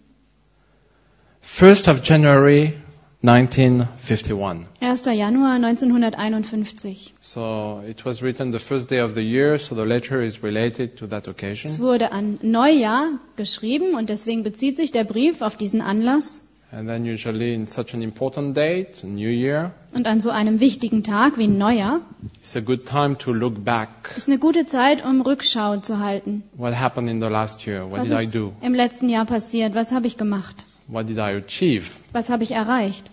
1st 1.45 1.89
of 1.89 2.03
January 2.03 2.75
1951. 3.23 4.67
1. 4.81 5.17
Januar 5.17 5.59
1951. 5.59 7.13
So 7.21 7.83
it 7.89 8.05
was 8.05 8.23
written 8.23 8.53
the 8.53 8.59
first 8.59 8.89
day 8.89 9.01
of 9.01 9.15
the 9.15 9.23
year, 9.23 9.59
so 9.59 9.75
the 9.75 9.85
letter 9.85 10.23
is 10.23 10.43
related 10.43 10.97
to 10.99 11.07
that 11.09 11.27
Es 11.27 11.29
occasion. 11.29 11.79
wurde 11.79 12.13
an 12.13 12.39
Neujahr 12.43 13.19
geschrieben 13.37 13.95
und 13.95 14.09
deswegen 14.09 14.43
bezieht 14.43 14.77
sich 14.77 14.93
der 14.93 15.05
Brief 15.05 15.43
auf 15.43 15.57
diesen 15.57 15.81
Anlass. 15.81 16.41
And 16.73 16.89
then 16.89 17.05
usually 17.07 17.55
in 17.55 17.69
such 17.69 17.95
an 17.95 18.03
important 18.03 18.57
date, 18.57 19.05
New 19.05 19.29
Year, 19.31 19.71
Und 19.95 20.07
an 20.07 20.21
so 20.21 20.31
einem 20.31 20.59
wichtigen 20.59 21.03
Tag 21.05 21.39
wie 21.39 21.47
Neujahr 21.47 22.01
it's 22.41 22.57
a 22.57 22.61
good 22.61 22.85
time 22.87 23.17
to 23.19 23.33
look 23.33 23.65
back. 23.65 23.89
ist 24.17 24.29
eine 24.29 24.39
gute 24.39 24.67
Zeit, 24.67 25.05
um 25.05 25.21
Rückschau 25.21 25.77
zu 25.79 26.01
halten. 26.01 26.43
What 26.57 26.75
happened 26.79 27.09
in 27.09 27.21
the 27.21 27.29
last 27.29 27.65
year? 27.67 27.89
What 27.91 28.01
Was 28.01 28.09
did 28.09 28.19
I 28.19 28.25
ist 28.25 28.35
do? 28.35 28.53
im 28.63 28.75
letzten 28.75 29.09
Jahr 29.09 29.25
passiert? 29.27 29.75
Was 29.77 29.93
habe 29.93 30.07
ich 30.09 30.17
gemacht? 30.17 30.67
What 30.89 31.09
did 31.09 31.19
I 31.19 31.37
achieve? 31.45 31.85
Was 32.13 32.31
habe 32.31 32.43
ich 32.43 32.51
erreicht? 32.53 33.05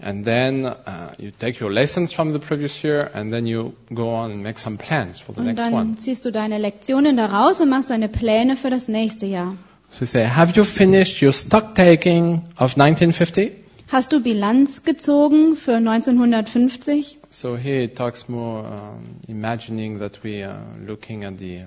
And 0.00 0.24
then 0.24 0.64
uh, 0.64 1.12
you 1.18 1.30
take 1.30 1.62
your 1.62 1.70
lessons 1.70 2.12
from 2.12 2.30
the 2.32 2.38
previous 2.38 2.82
year 2.82 3.10
and 3.14 3.30
then 3.32 3.46
you 3.46 3.74
go 3.94 4.08
on 4.14 4.32
and 4.32 4.42
make 4.42 4.58
some 4.58 4.76
plans 4.76 5.18
for 5.18 5.34
the 5.34 5.40
Und 5.40 5.46
next 5.46 5.62
dann 5.62 5.72
one. 5.74 5.96
ziehst 5.96 6.24
du 6.24 6.30
deine 6.32 6.58
Lektionen 6.58 7.16
daraus 7.16 7.60
und 7.60 7.68
machst 7.68 7.90
deine 7.90 8.08
Pläne 8.08 8.56
für 8.56 8.70
das 8.70 8.88
nächste 8.88 9.26
Jahr. 9.26 9.54
So 9.98 10.04
say, 10.06 10.24
have 10.24 10.56
you 10.56 10.64
finished 10.64 11.22
your 11.22 11.32
stock 11.32 11.74
taking 11.76 12.42
of 12.58 12.76
1950? 12.76 13.52
Hast 13.86 14.12
du 14.12 14.20
Bilanz 14.20 14.82
gezogen 14.82 15.54
für 15.56 15.76
1950? 15.76 17.18
So 17.30 17.56
here 17.56 17.84
it 17.84 17.96
talks 17.96 18.28
more 18.28 18.64
um, 18.64 19.20
imagining 19.28 20.00
that 20.00 20.24
we 20.24 20.42
are 20.42 20.58
looking 20.84 21.22
at 21.24 21.38
the 21.38 21.66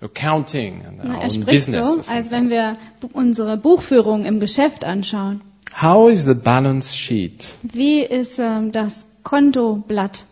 accounting 0.00 0.82
and 0.86 0.98
Na, 0.98 1.04
our 1.04 1.20
er 1.20 1.24
own 1.24 1.30
spricht 1.30 1.66
business. 1.66 2.06
so, 2.06 2.12
als 2.12 2.30
wenn 2.30 2.48
wir 2.50 2.74
unsere 3.12 3.56
Buchführung 3.56 4.24
im 4.24 4.38
Geschäft 4.38 4.84
anschauen. 4.84 5.40
How 5.80 6.10
is 6.10 6.24
the 6.24 6.34
balance 6.34 6.94
sheet? 6.94 7.48
Wie 7.62 8.02
ist 8.02 8.38
ähm, 8.38 8.70
das 8.72 9.06
Kontoblatt? 9.24 10.24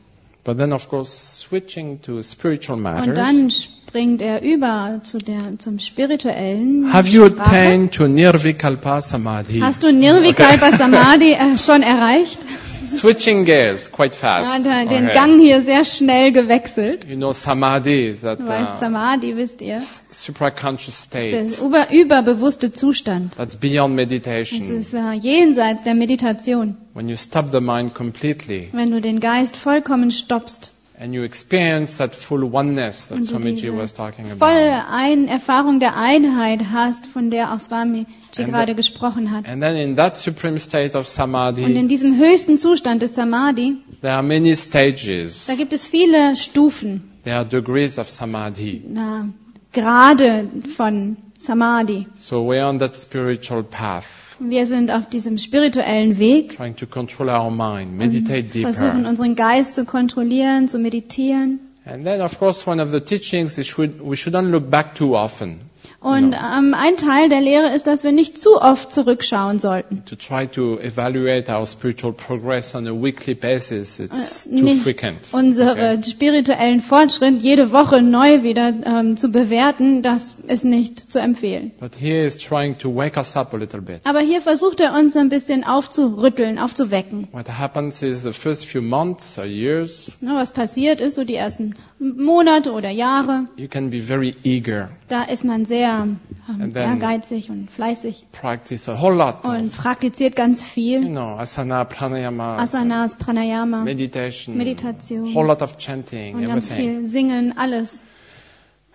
But 0.44 0.58
then 0.58 0.72
of 0.72 0.88
course 0.88 1.10
switching 1.40 2.00
to 2.02 2.22
spiritual 2.22 2.76
Und 2.76 2.82
matters. 2.82 3.16
dann 3.16 3.50
springt 3.90 4.22
er 4.22 4.40
über 4.42 5.00
zu 5.03 5.18
der, 5.18 5.59
zum 5.59 5.81
spirituellen. 5.81 6.92
Have 6.92 7.09
you 7.09 7.24
attained 7.24 7.92
to 7.92 8.07
Nirvikalpa 8.07 9.00
Samadhi? 9.00 9.59
Hast 9.59 9.83
du 9.83 9.90
Nirvikalpa 9.92 10.76
Samadhi 10.79 11.33
äh, 11.33 11.59
schon 11.66 11.83
erreicht? 11.83 12.38
Switching 12.87 13.44
gears 13.44 13.90
quite 13.90 14.14
Er 14.22 14.44
fast. 14.44 14.53
hat 14.53 14.66
äh, 14.66 14.87
den 14.87 15.07
Okay. 15.07 15.14
Gang 15.14 15.40
hier 15.40 15.62
sehr 15.62 15.85
schnell 15.85 16.31
gewechselt. 16.31 17.05
You 17.09 17.16
know, 17.16 17.33
Samadhi 17.33 18.14
that 18.22 18.38
Du 18.38 18.46
weißt, 18.46 18.74
uh, 18.76 18.79
Samadhi, 18.79 19.37
wisst 19.37 19.61
ihr, 19.61 19.83
supraconscious 20.11 21.09
der 21.09 21.48
state 21.48 21.64
über, 21.64 21.90
überbewusste 21.92 22.72
Zustand. 22.72 23.37
that's 23.37 23.57
beyond 23.57 23.96
meditation. 23.96 24.62
ist 24.70 24.94
äh, 24.94 25.14
jenseits 25.20 25.83
der 25.83 25.96
Meditation, 25.96 26.76
When 26.94 27.09
you 27.09 27.16
stop 27.16 27.50
the 27.50 27.61
mind 27.61 27.94
completely 27.94 28.68
wenn 28.70 28.92
du 28.92 29.00
den 29.00 29.18
Geist 29.18 29.57
vollkommen 29.57 30.12
stoppst. 30.12 30.70
And 31.00 31.14
you 31.14 31.22
experience 31.24 31.96
that 31.96 32.14
full 32.14 32.44
oneness 32.52 33.06
that 33.08 33.16
Und 33.18 33.24
Swamiji 33.24 33.70
was 33.74 33.94
talking 33.94 34.26
volle 34.38 34.70
about. 34.70 34.92
Ein 34.92 35.28
Erfahrung 35.28 35.80
der 35.80 35.96
Einheit 35.96 36.60
hast, 36.72 37.06
von 37.06 37.30
der 37.30 37.54
auch 37.54 37.60
Swami 37.60 38.06
And 38.38 38.48
gerade 38.48 38.74
gesprochen 38.74 39.30
hat. 39.30 39.48
And 39.48 39.62
then 39.62 39.76
in 39.76 39.96
that 39.96 40.16
supreme 40.16 40.58
state 40.58 40.94
of 40.94 41.06
Und 41.06 41.06
Samadhi, 41.06 41.62
in 41.64 41.88
diesem 41.88 42.18
höchsten 42.18 42.58
Zustand 42.58 43.00
des 43.00 43.14
Samadhi, 43.14 43.78
there 44.02 44.12
are 44.12 44.22
many 44.22 44.54
stages. 44.54 45.46
da 45.46 45.54
gibt 45.54 45.72
es 45.72 45.86
viele 45.86 46.36
Stufen, 46.36 47.10
There 47.24 47.34
are 47.36 47.46
degrees 47.46 47.98
of 47.98 48.10
Samadhi. 48.10 48.82
na, 48.86 49.24
Grade 49.72 50.48
von 50.76 51.16
Samadhi. 51.38 52.06
So 52.18 52.42
we're 52.42 52.64
on 52.66 52.78
that 52.80 52.94
spiritual 52.94 53.62
path, 53.62 54.29
Wir 54.40 54.64
sind 54.66 54.90
auf 54.90 55.09
diesem 55.09 55.37
spirituellen 55.38 56.18
Weg, 56.18 56.57
trying 56.57 56.74
to 56.76 56.87
control 56.87 57.29
our 57.29 57.50
mind, 57.50 57.96
meditate 57.96 58.48
versuchen 58.61 58.98
deeper. 58.98 59.09
unseren 59.11 59.35
Geist 59.35 59.74
zu 59.74 59.85
kontrollieren, 59.85 60.66
zu 60.66 60.79
meditieren. 60.79 61.61
And 61.85 62.05
then, 62.05 62.20
of 62.20 62.38
course, 62.38 62.66
one 62.66 62.81
of 62.83 62.90
the 62.90 63.00
teachings 63.00 63.59
is 63.59 63.76
we 63.76 64.16
shouldn't 64.16 64.48
look 64.50 64.70
back 64.70 64.94
too 64.94 65.14
often. 65.16 65.61
Und 66.02 66.32
ähm, 66.32 66.74
ein 66.74 66.96
Teil 66.96 67.28
der 67.28 67.42
Lehre 67.42 67.74
ist, 67.74 67.86
dass 67.86 68.04
wir 68.04 68.12
nicht 68.12 68.38
zu 68.38 68.56
oft 68.60 68.90
zurückschauen 68.90 69.58
sollten. 69.58 70.02
To 70.06 70.16
try 70.16 70.46
to 70.46 70.78
evaluate 70.78 71.50
our 71.52 71.66
spiritual 71.66 72.14
progress 72.14 72.74
on 72.74 72.86
a 72.86 72.90
weekly 72.92 73.34
basis, 73.34 73.98
it's 73.98 74.46
Äh, 74.46 74.60
too 74.60 74.74
frequent. 74.76 75.18
Unsere 75.32 75.72
Okay. 75.72 76.02
spirituellen 76.04 76.80
Fortschritt 76.80 77.42
jede 77.42 77.70
Woche 77.72 78.00
neu 78.00 78.42
wieder 78.42 78.72
ähm, 78.82 79.18
zu 79.18 79.30
bewerten, 79.30 80.00
das 80.00 80.34
ist 80.46 80.64
nicht 80.64 81.12
zu 81.12 81.18
empfehlen. 81.20 81.72
But 81.78 81.94
here 82.00 82.24
is 82.24 82.38
trying 82.38 82.78
to 82.78 82.88
wake 82.94 83.18
us 83.18 83.36
up 83.36 83.52
a 83.52 83.58
little 83.58 83.82
bit. 83.82 84.00
Aber 84.04 84.20
hier 84.20 84.40
versucht 84.40 84.80
er 84.80 84.94
uns 84.98 85.14
ein 85.16 85.28
bisschen 85.28 85.64
aufzurütteln, 85.64 86.58
aufzuwecken. 86.58 87.28
What 87.32 87.46
happens 87.48 88.02
is 88.02 88.22
the 88.22 88.32
first 88.32 88.64
few 88.64 88.80
months 88.80 89.38
or 89.38 89.44
years, 89.44 90.12
Na, 90.22 90.36
was 90.40 90.50
passiert 90.52 91.02
ist, 91.02 91.16
so 91.16 91.24
die 91.24 91.34
ersten 91.34 91.74
Monate 91.98 92.72
oder 92.72 92.88
Jahre, 92.88 93.48
you 93.56 93.68
can 93.68 93.90
be 93.90 94.00
very 94.00 94.34
eager, 94.44 94.88
da 95.08 95.24
ist 95.24 95.44
man 95.44 95.66
sehr 95.66 95.89
ähm, 95.90 96.16
And 96.48 96.74
then- 96.74 97.00
ehrgeizig 97.00 97.50
und 97.50 97.70
fleißig 97.70 98.26
practice 98.33 98.88
a 98.88 99.00
whole 99.00 99.14
lot 99.16 99.44
und 99.44 99.72
praktiziert 99.76 100.35
ganz 100.37 100.61
you 100.62 100.66
viel. 100.66 101.00
know, 101.07 101.37
asana, 101.38 101.85
pranayama, 101.85 102.57
Asanas, 102.59 103.14
Pranayama 103.16 103.85
meditation, 103.85 104.57
Meditation. 104.57 105.35
whole 105.35 105.46
lot 105.46 105.62
of 105.62 105.76
chanting, 105.79 106.35
und 106.37 106.46
ganz 106.46 106.70
everything. 106.70 106.98
viel 107.00 107.07
Singen, 107.09 107.55
alles. 107.57 108.03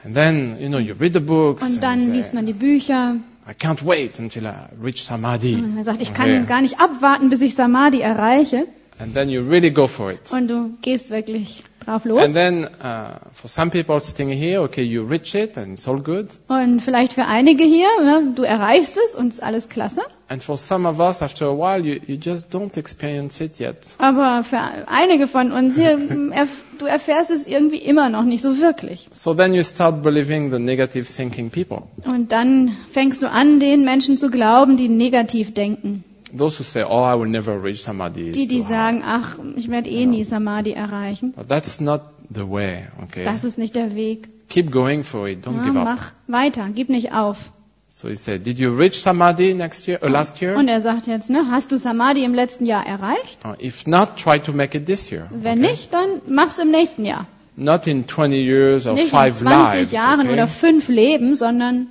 And 0.03 0.13
then, 0.15 0.57
you 0.59 0.67
know, 0.69 0.77
you 0.79 0.93
read 0.99 1.13
the 1.13 1.19
books. 1.19 1.63
Und 1.63 1.81
dann 1.81 1.99
you 2.01 2.11
liest 2.11 2.29
say, 2.31 2.35
man 2.35 2.45
die 2.45 2.53
Bücher. 2.53 3.15
I 3.47 3.51
can't 3.53 3.85
wait 3.85 4.19
until 4.19 4.45
I 4.45 4.53
reach 4.83 5.03
samadhi. 5.03 5.55
Und 5.55 5.75
man 5.75 5.83
sagt, 5.83 6.01
ich 6.01 6.09
Okay. 6.11 6.35
kann 6.37 6.47
gar 6.47 6.61
nicht 6.61 6.79
abwarten, 6.79 7.29
bis 7.29 7.41
ich 7.41 7.55
Samadhi 7.55 8.01
erreiche. 8.01 8.67
And 8.99 9.13
then 9.13 9.29
you 9.29 9.41
really 9.47 9.71
go 9.71 9.87
for 9.87 10.11
it. 10.11 10.31
Und 10.31 10.47
du 10.47 10.71
gehst 10.81 11.09
wirklich 11.09 11.63
drauf 11.85 12.05
los. 12.05 12.21
And 12.21 12.33
then, 12.33 12.65
uh, 12.65 13.19
for 13.33 13.47
some 13.47 13.71
people 13.71 13.99
sitting 13.99 14.29
here, 14.29 14.61
okay, 14.61 14.83
you 14.83 15.03
reach 15.03 15.35
it 15.35 15.57
and 15.57 15.73
it's 15.73 15.87
all 15.87 16.01
good. 16.01 16.27
Und 16.47 16.81
vielleicht 16.81 17.13
für 17.13 17.25
einige 17.25 17.63
hier, 17.63 17.87
ja, 18.03 18.21
du 18.21 18.43
erreichst 18.43 18.97
es 18.97 19.15
und 19.15 19.29
ist 19.29 19.43
alles 19.43 19.69
klasse. 19.69 20.01
And 20.27 20.41
for 20.41 20.57
some 20.57 20.87
of 20.87 20.99
us, 20.99 21.21
after 21.21 21.47
a 21.47 21.55
while, 21.55 21.85
you, 21.85 21.99
you 22.07 22.15
just 22.15 22.53
don't 22.53 22.77
experience 22.77 23.39
it 23.41 23.59
yet. 23.59 23.77
Aber 23.99 24.43
für 24.43 24.59
einige 24.87 25.27
von 25.27 25.51
uns 25.51 25.75
hier, 25.75 25.97
du 26.79 26.85
erfährst 26.85 27.29
es 27.29 27.45
irgendwie 27.45 27.77
immer 27.77 28.09
noch 28.09 28.23
nicht 28.23 28.41
so 28.41 28.59
wirklich. 28.59 29.07
So 29.13 29.33
then 29.33 29.53
you 29.53 29.63
start 29.63 30.01
believing 30.01 30.51
the 30.51 30.59
negative 30.59 31.05
thinking 31.05 31.51
people. 31.51 31.83
Und 32.05 32.31
dann 32.31 32.75
fängst 32.91 33.21
du 33.21 33.29
an, 33.29 33.59
den 33.59 33.85
Menschen 33.85 34.17
zu 34.17 34.31
glauben, 34.31 34.77
die 34.77 34.89
negativ 34.89 35.53
denken. 35.53 36.03
Those 36.37 36.59
who 36.59 36.63
say, 36.63 36.83
oh, 36.83 37.03
I 37.03 37.15
will 37.15 37.29
never 37.29 37.61
reach 37.61 37.83
Samadhi. 37.83 38.31
Die, 38.31 38.47
die 38.47 38.57
too 38.57 38.63
hard." 38.63 38.69
sagen, 38.69 39.01
ach, 39.03 39.39
ich 39.55 39.69
werde 39.69 39.89
eh 39.89 40.05
nie 40.05 40.23
Samadhi 40.23 40.71
erreichen. 40.73 41.33
But 41.35 41.47
that's 41.47 41.79
not 41.79 42.01
the 42.29 42.49
way, 42.49 42.87
okay? 43.03 43.23
Das 43.23 43.43
ist 43.43 43.57
nicht 43.57 43.75
der 43.75 43.95
Weg. 43.95 44.29
Keep 44.49 44.71
going 44.71 45.03
for 45.03 45.27
it. 45.27 45.45
Don't 45.45 45.57
Ja, 45.57 45.63
give 45.63 45.79
up. 45.79 45.85
mach 45.85 46.11
weiter, 46.27 46.69
gib 46.73 46.89
nicht 46.89 47.13
auf. 47.13 47.51
So 47.89 48.09
he 48.09 48.15
said, 48.15 48.45
did 48.45 48.59
you 48.59 48.75
reach 48.75 48.99
Samadhi 48.99 49.53
next 49.53 49.87
year, 49.87 50.03
uh, 50.03 50.07
last 50.07 50.41
year? 50.41 50.57
Und 50.57 50.67
er 50.67 50.81
sagt 50.81 51.07
jetzt, 51.07 51.29
ne, 51.29 51.45
hast 51.49 51.71
du 51.71 51.77
Samadhi 51.77 52.25
im 52.25 52.33
letzten 52.33 52.65
Jahr 52.65 52.85
erreicht? 52.85 53.39
Uh, 53.45 53.53
if 53.63 53.87
not, 53.87 54.17
try 54.17 54.37
to 54.37 54.51
make 54.51 54.77
it 54.77 54.85
this 54.85 55.09
year. 55.09 55.29
Wenn 55.31 55.59
okay? 55.59 55.71
nicht, 55.71 55.93
dann 55.93 56.21
mach's 56.27 56.59
im 56.59 56.71
nächsten 56.71 57.05
Jahr. 57.05 57.27
Not 57.55 57.87
in 57.87 58.05
20 58.05 58.43
years 58.43 58.85
or 58.85 58.93
Nicht 58.93 59.05
in 59.05 59.09
five 59.11 59.37
20 59.37 59.45
lives. 59.45 59.91
Jahren 59.93 60.21
okay? 60.21 60.33
oder 60.33 60.47
fünf 60.47 60.89
Leben, 60.89 61.35
sondern 61.35 61.87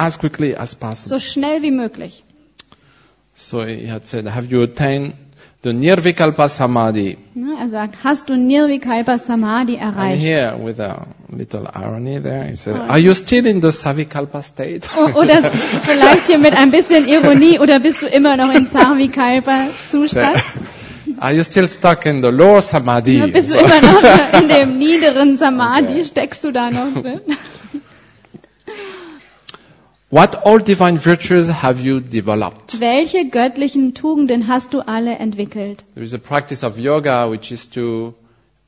as 0.00 0.18
quickly 0.18 0.56
as 0.56 0.74
possible. 0.74 1.08
so 1.08 1.18
schnell 1.20 1.62
wie 1.62 1.70
möglich. 1.70 2.24
So 3.34 3.64
he 3.64 3.86
had 3.86 4.06
said, 4.06 4.26
have 4.26 4.50
you 4.50 4.62
attained 4.62 5.14
the 5.62 5.70
Nirvikalpa 5.72 6.48
Samadhi? 6.48 7.16
Er 7.58 7.68
sagt, 7.68 7.96
hast 8.04 8.28
du 8.28 8.34
Nirvikalpa 8.36 9.18
Samadhi 9.18 9.76
And 9.78 9.96
erreicht? 9.96 10.20
here, 10.22 10.58
with 10.62 10.80
a 10.80 11.06
little 11.30 11.66
irony 11.74 12.18
there, 12.22 12.44
he 12.48 12.56
said, 12.56 12.76
are 12.76 12.98
you 12.98 13.14
still 13.14 13.46
in 13.46 13.60
the 13.60 13.68
Savikalpa 13.72 14.42
state? 14.42 14.88
O- 14.96 15.12
Oder 15.20 15.50
vielleicht 15.82 16.26
hier 16.26 16.38
mit 16.38 16.54
ein 16.54 16.70
bisschen 16.70 17.06
Ironie, 17.08 17.58
oder 17.58 17.80
bist 17.80 18.02
du 18.02 18.06
immer 18.06 18.36
noch 18.36 18.52
in 18.54 18.66
Sarvikalpa 18.66 19.68
Zustand? 19.90 20.36
are 21.18 21.32
you 21.34 21.42
still 21.44 21.68
stuck 21.68 22.04
in 22.06 22.22
the 22.22 22.28
lower 22.30 22.60
Samadhi? 22.62 23.18
Ja, 23.18 23.26
Bist 23.26 23.52
du 23.52 23.58
immer 23.58 23.80
noch 23.80 24.02
in 24.42 24.48
dem 24.48 24.78
niederen 24.78 25.36
Samadhi? 25.38 26.04
Steckst 26.04 26.44
du 26.44 26.52
da 26.52 26.70
noch 26.70 26.92
drin? 27.02 27.20
What 30.12 30.44
all 30.44 30.58
divine 30.58 30.98
virtues 30.98 31.48
have 31.48 31.80
you 31.80 32.00
developed? 32.00 32.80
Welche 32.80 33.26
göttlichen 33.30 33.94
Tugenden 33.94 34.48
hast 34.48 34.74
du 34.74 34.80
alle 34.80 35.12
entwickelt? 35.18 35.84
There 35.94 36.04
is 36.04 36.12
a 36.12 36.18
practice 36.18 36.64
of 36.64 36.76
yoga 36.78 37.30
which 37.30 37.52
is 37.52 37.70
to 37.70 38.14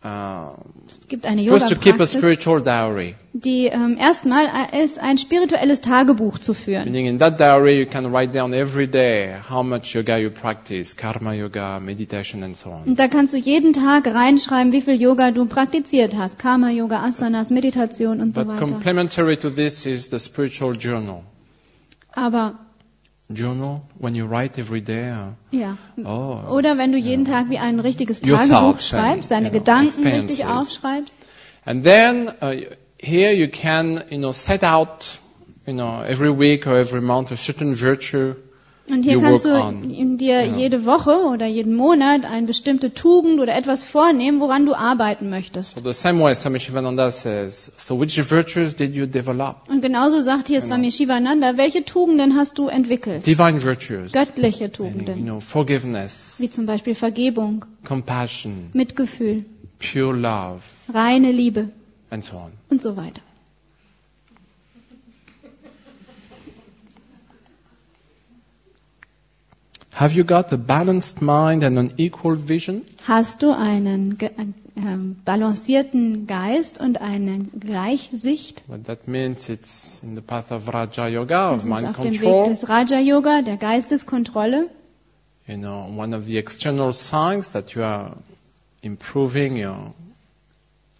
uh, 0.04 0.52
Es 0.88 1.08
gibt 1.08 1.26
eine 1.26 1.44
first 1.44 1.68
to 1.68 1.74
keep 1.74 1.98
a 1.98 2.06
spiritual 2.06 2.60
diary. 2.62 3.16
die 3.32 3.66
ähm, 3.66 3.96
erstmal 3.98 4.44
ist, 4.84 5.00
ein 5.00 5.18
spirituelles 5.18 5.80
Tagebuch 5.80 6.38
zu 6.38 6.54
führen. 6.54 6.84
Meaning 6.84 7.06
in 7.06 7.18
that 7.18 7.40
diary 7.40 7.76
you 7.76 7.86
can 7.86 8.12
write 8.14 8.32
down 8.32 8.52
every 8.54 8.86
day 8.86 9.34
how 9.50 9.64
much 9.64 9.96
yoga 9.96 10.18
you 10.18 10.30
practice, 10.30 10.94
karma 10.96 11.32
yoga, 11.34 11.80
meditation 11.80 12.44
and 12.44 12.56
so 12.56 12.70
on. 12.70 12.84
Und 12.86 13.00
da 13.00 13.08
kannst 13.08 13.34
du 13.34 13.38
jeden 13.38 13.72
Tag 13.72 14.06
reinschreiben, 14.06 14.72
wie 14.72 14.80
viel 14.80 14.94
Yoga 15.02 15.32
du 15.32 15.46
praktiziert 15.46 16.16
hast. 16.16 16.38
Karma-Yoga, 16.38 17.02
Asanas, 17.02 17.50
Meditation 17.50 18.20
und 18.20 18.32
so 18.32 18.44
But 18.44 18.48
weiter. 18.48 18.60
complementary 18.64 19.36
to 19.38 19.50
this 19.50 19.86
is 19.86 20.08
the 20.08 20.20
spiritual 20.20 20.76
journal. 20.76 21.24
Aber, 22.12 22.58
Journal, 23.28 23.82
when 23.98 24.14
you 24.14 24.26
write 24.26 24.58
every 24.58 24.80
day, 24.82 25.10
uh, 25.10 25.32
ja. 25.50 25.78
oh, 26.04 26.54
Oder 26.54 26.76
wenn 26.76 26.92
du 26.92 26.98
jeden 26.98 27.24
Tag 27.24 27.48
wie 27.48 27.58
ein 27.58 27.80
richtiges 27.80 28.20
Tagebuch 28.20 28.80
schreibst, 28.80 29.30
deine 29.30 29.46
you 29.46 29.52
know, 29.52 29.58
Gedanken 29.60 30.04
richtig 30.04 30.40
experiences. 30.40 30.44
aufschreibst. 30.44 31.16
And 31.64 31.84
then 31.84 32.28
uh, 32.40 32.74
here 32.98 33.32
you 33.32 33.48
can, 33.48 34.04
you 34.10 34.18
know, 34.18 34.32
set 34.32 34.62
out, 34.62 35.18
you 35.66 35.72
know, 35.72 36.02
every 36.02 36.30
week 36.30 36.66
or 36.66 36.76
every 36.76 37.00
month 37.00 37.30
a 37.32 37.36
certain 37.36 37.74
virtue. 37.74 38.34
Und 38.90 39.04
hier 39.04 39.12
You 39.14 39.20
kannst 39.20 39.44
du 39.44 39.50
on. 39.50 39.88
in 39.90 40.18
dir 40.18 40.44
Ja. 40.44 40.56
jede 40.56 40.84
Woche 40.84 41.24
oder 41.32 41.46
jeden 41.46 41.74
Monat 41.76 42.24
eine 42.24 42.46
bestimmte 42.48 42.92
Tugend 42.92 43.38
oder 43.40 43.54
etwas 43.56 43.84
vornehmen, 43.84 44.40
woran 44.40 44.66
du 44.66 44.74
arbeiten 44.74 45.30
möchtest. 45.30 45.76
So 45.76 45.80
the 45.82 45.92
same 45.96 46.20
way 46.22 46.34
Swami 46.34 46.58
Shivananda 46.58 47.10
says, 47.12 47.70
so 47.76 48.00
which 48.00 48.18
virtues 48.28 48.74
did 48.74 48.94
you 48.94 49.06
develop? 49.06 49.68
Und 49.68 49.82
genauso 49.82 50.20
sagt 50.20 50.48
hier 50.48 50.60
Swami 50.60 50.90
Shivananda, 50.90 51.56
welche 51.56 51.84
Tugenden 51.84 52.36
hast 52.36 52.58
du 52.58 52.66
entwickelt? 52.66 53.24
Divine 53.24 53.62
virtues. 53.62 54.10
Göttliche 54.12 54.64
Meaning, 54.64 54.70
you 54.70 55.04
Tugenden, 55.04 55.24
know, 55.24 55.40
forgiveness, 55.40 56.34
wie 56.38 56.50
zum 56.50 56.66
Beispiel 56.66 56.96
Vergebung, 56.96 57.64
compassion, 57.86 58.70
Mitgefühl, 58.72 59.44
pure 59.78 60.12
love, 60.16 60.60
reine 60.92 61.30
Liebe 61.30 61.68
and 62.10 62.24
so 62.24 62.36
on. 62.36 62.52
und 62.68 62.82
so 62.82 62.96
weiter. 62.96 63.20
Have 69.94 70.14
you 70.14 70.24
got 70.24 70.50
a 70.52 70.56
balanced 70.56 71.20
mind 71.20 71.62
and 71.62 71.78
an 71.78 71.92
equal 71.98 72.34
vision? 72.36 72.82
Hast 73.06 73.42
du 73.42 73.52
einen 73.52 74.16
ge- 74.16 74.30
äh, 74.38 74.46
ähm, 74.76 75.16
balancierten 75.24 76.26
Geist 76.26 76.80
und 76.80 77.00
eine 77.00 77.40
Gleichsicht? 77.60 78.62
What 78.68 78.84
that 78.86 79.06
means, 79.06 79.48
it's 79.50 80.00
in 80.02 80.14
the 80.16 80.22
path 80.22 80.50
of 80.50 80.72
Raja 80.72 81.08
Yoga, 81.08 81.50
Das 81.52 81.64
of 81.64 81.64
ist 81.64 81.68
mind 81.68 81.88
auf 81.88 82.00
dem 82.00 82.20
Weg 82.20 82.44
des 82.46 82.68
Raja 82.70 82.98
Yoga, 83.00 83.42
der 83.42 83.58
Geisteskontrolle. 83.58 84.70
You 85.46 85.56
know, 85.58 85.86
one 85.94 86.16
of 86.16 86.24
the 86.24 86.38
external 86.38 86.92
signs 86.94 87.50
that 87.50 87.74
you 87.74 87.82
are 87.82 88.16
improving 88.80 89.56
your, 89.62 89.92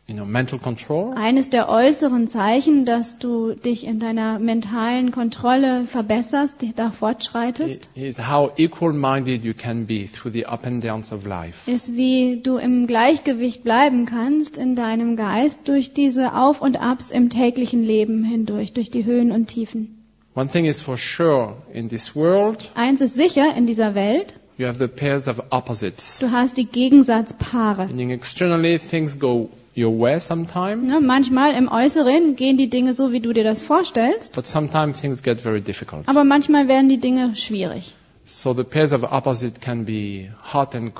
you 0.08 0.14
know, 0.14 0.24
mental 0.24 0.58
control. 0.58 1.14
Eines 1.16 1.48
der 1.50 1.68
äußeren 1.68 2.26
Zeichen, 2.28 2.84
dass 2.84 3.18
du 3.18 3.54
dich 3.54 3.86
in 3.86 3.98
deiner 4.00 4.38
mentalen 4.38 5.10
Kontrolle 5.12 5.84
verbesserst, 5.86 6.56
da 6.76 6.90
fortschreitest, 6.90 7.88
Is 7.94 8.18
how 8.28 8.50
equal-minded 8.56 9.44
you 9.44 9.54
can 9.54 9.86
be 9.86 10.06
through 10.06 10.32
the 10.32 10.46
up 10.46 10.66
and 10.66 10.82
downs 10.82 11.12
of 11.12 11.24
life. 11.24 11.70
ist, 11.70 11.96
wie 11.96 12.40
du 12.42 12.56
im 12.56 12.86
Gleichgewicht 12.86 13.62
bleiben 13.62 14.04
kannst 14.06 14.56
in 14.58 14.74
deinem 14.74 15.16
Geist 15.16 15.68
durch 15.68 15.92
diese 15.92 16.34
Auf 16.34 16.60
und 16.60 16.76
Abs 16.76 17.10
im 17.10 17.30
täglichen 17.30 17.82
Leben 17.84 18.24
hindurch, 18.24 18.72
durch 18.72 18.90
die 18.90 19.04
Höhen 19.04 19.30
und 19.30 19.46
Tiefen. 19.46 19.98
One 20.34 20.48
thing 20.50 20.64
is 20.64 20.80
for 20.80 20.96
sure, 20.96 21.56
in 21.72 21.88
this 21.88 22.16
world, 22.16 22.70
Eins 22.74 23.00
ist 23.02 23.14
sicher 23.14 23.54
in 23.54 23.66
dieser 23.66 23.94
Welt, 23.94 24.34
you 24.56 24.66
have 24.66 24.78
the 24.78 24.88
pairs 24.88 25.28
of 25.28 25.42
opposites. 25.50 26.18
du 26.20 26.30
hast 26.30 26.56
die 26.56 26.64
Gegensatzpaare. 26.66 27.86
Meaning 27.86 28.10
externally 28.10 28.78
things 28.78 29.18
go 29.18 29.50
your 29.76 29.98
way 29.98 30.18
sometimes, 30.20 30.90
Ja, 30.90 31.00
manchmal 31.00 31.54
im 31.54 31.68
Äußeren 31.68 32.36
gehen 32.36 32.56
die 32.58 32.68
Dinge 32.68 32.94
so, 32.94 33.12
wie 33.12 33.20
du 33.20 33.32
dir 33.32 33.44
das 33.44 33.62
vorstellst, 33.62 34.34
but 34.34 34.46
sometimes 34.46 35.00
things 35.00 35.22
get 35.22 35.40
very 35.40 35.60
difficult. 35.60 36.08
aber 36.08 36.24
manchmal 36.24 36.68
werden 36.68 36.88
die 36.88 36.98
Dinge 36.98 37.34
schwierig. 37.36 37.94
So 38.24 38.54
the 38.54 38.64
pairs 38.64 38.92
of 38.92 39.02
opposite 39.04 39.60
can 39.60 39.84
be 39.84 40.30
hot 40.52 40.74
and, 40.74 40.92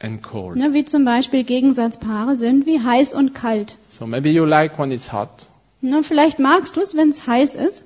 and 0.00 0.22
cold. 0.22 0.56
Ja, 0.58 0.72
wie 0.74 0.84
zum 0.84 1.04
Beispiel 1.04 1.44
Gegensatzpaare 1.44 2.36
sind 2.36 2.66
wie 2.66 2.80
heiß 2.80 3.14
und 3.14 3.34
kalt. 3.34 3.76
So 3.88 4.06
maybe 4.06 4.28
you 4.30 4.44
like 4.44 4.78
when 4.78 4.90
it's 4.90 5.12
hot, 5.12 5.28
Na, 5.80 6.02
vielleicht 6.02 6.38
magst 6.38 6.76
du 6.76 6.80
es, 6.80 6.96
wenn 6.96 7.10
es 7.10 7.26
heiß 7.26 7.54
ist. 7.54 7.84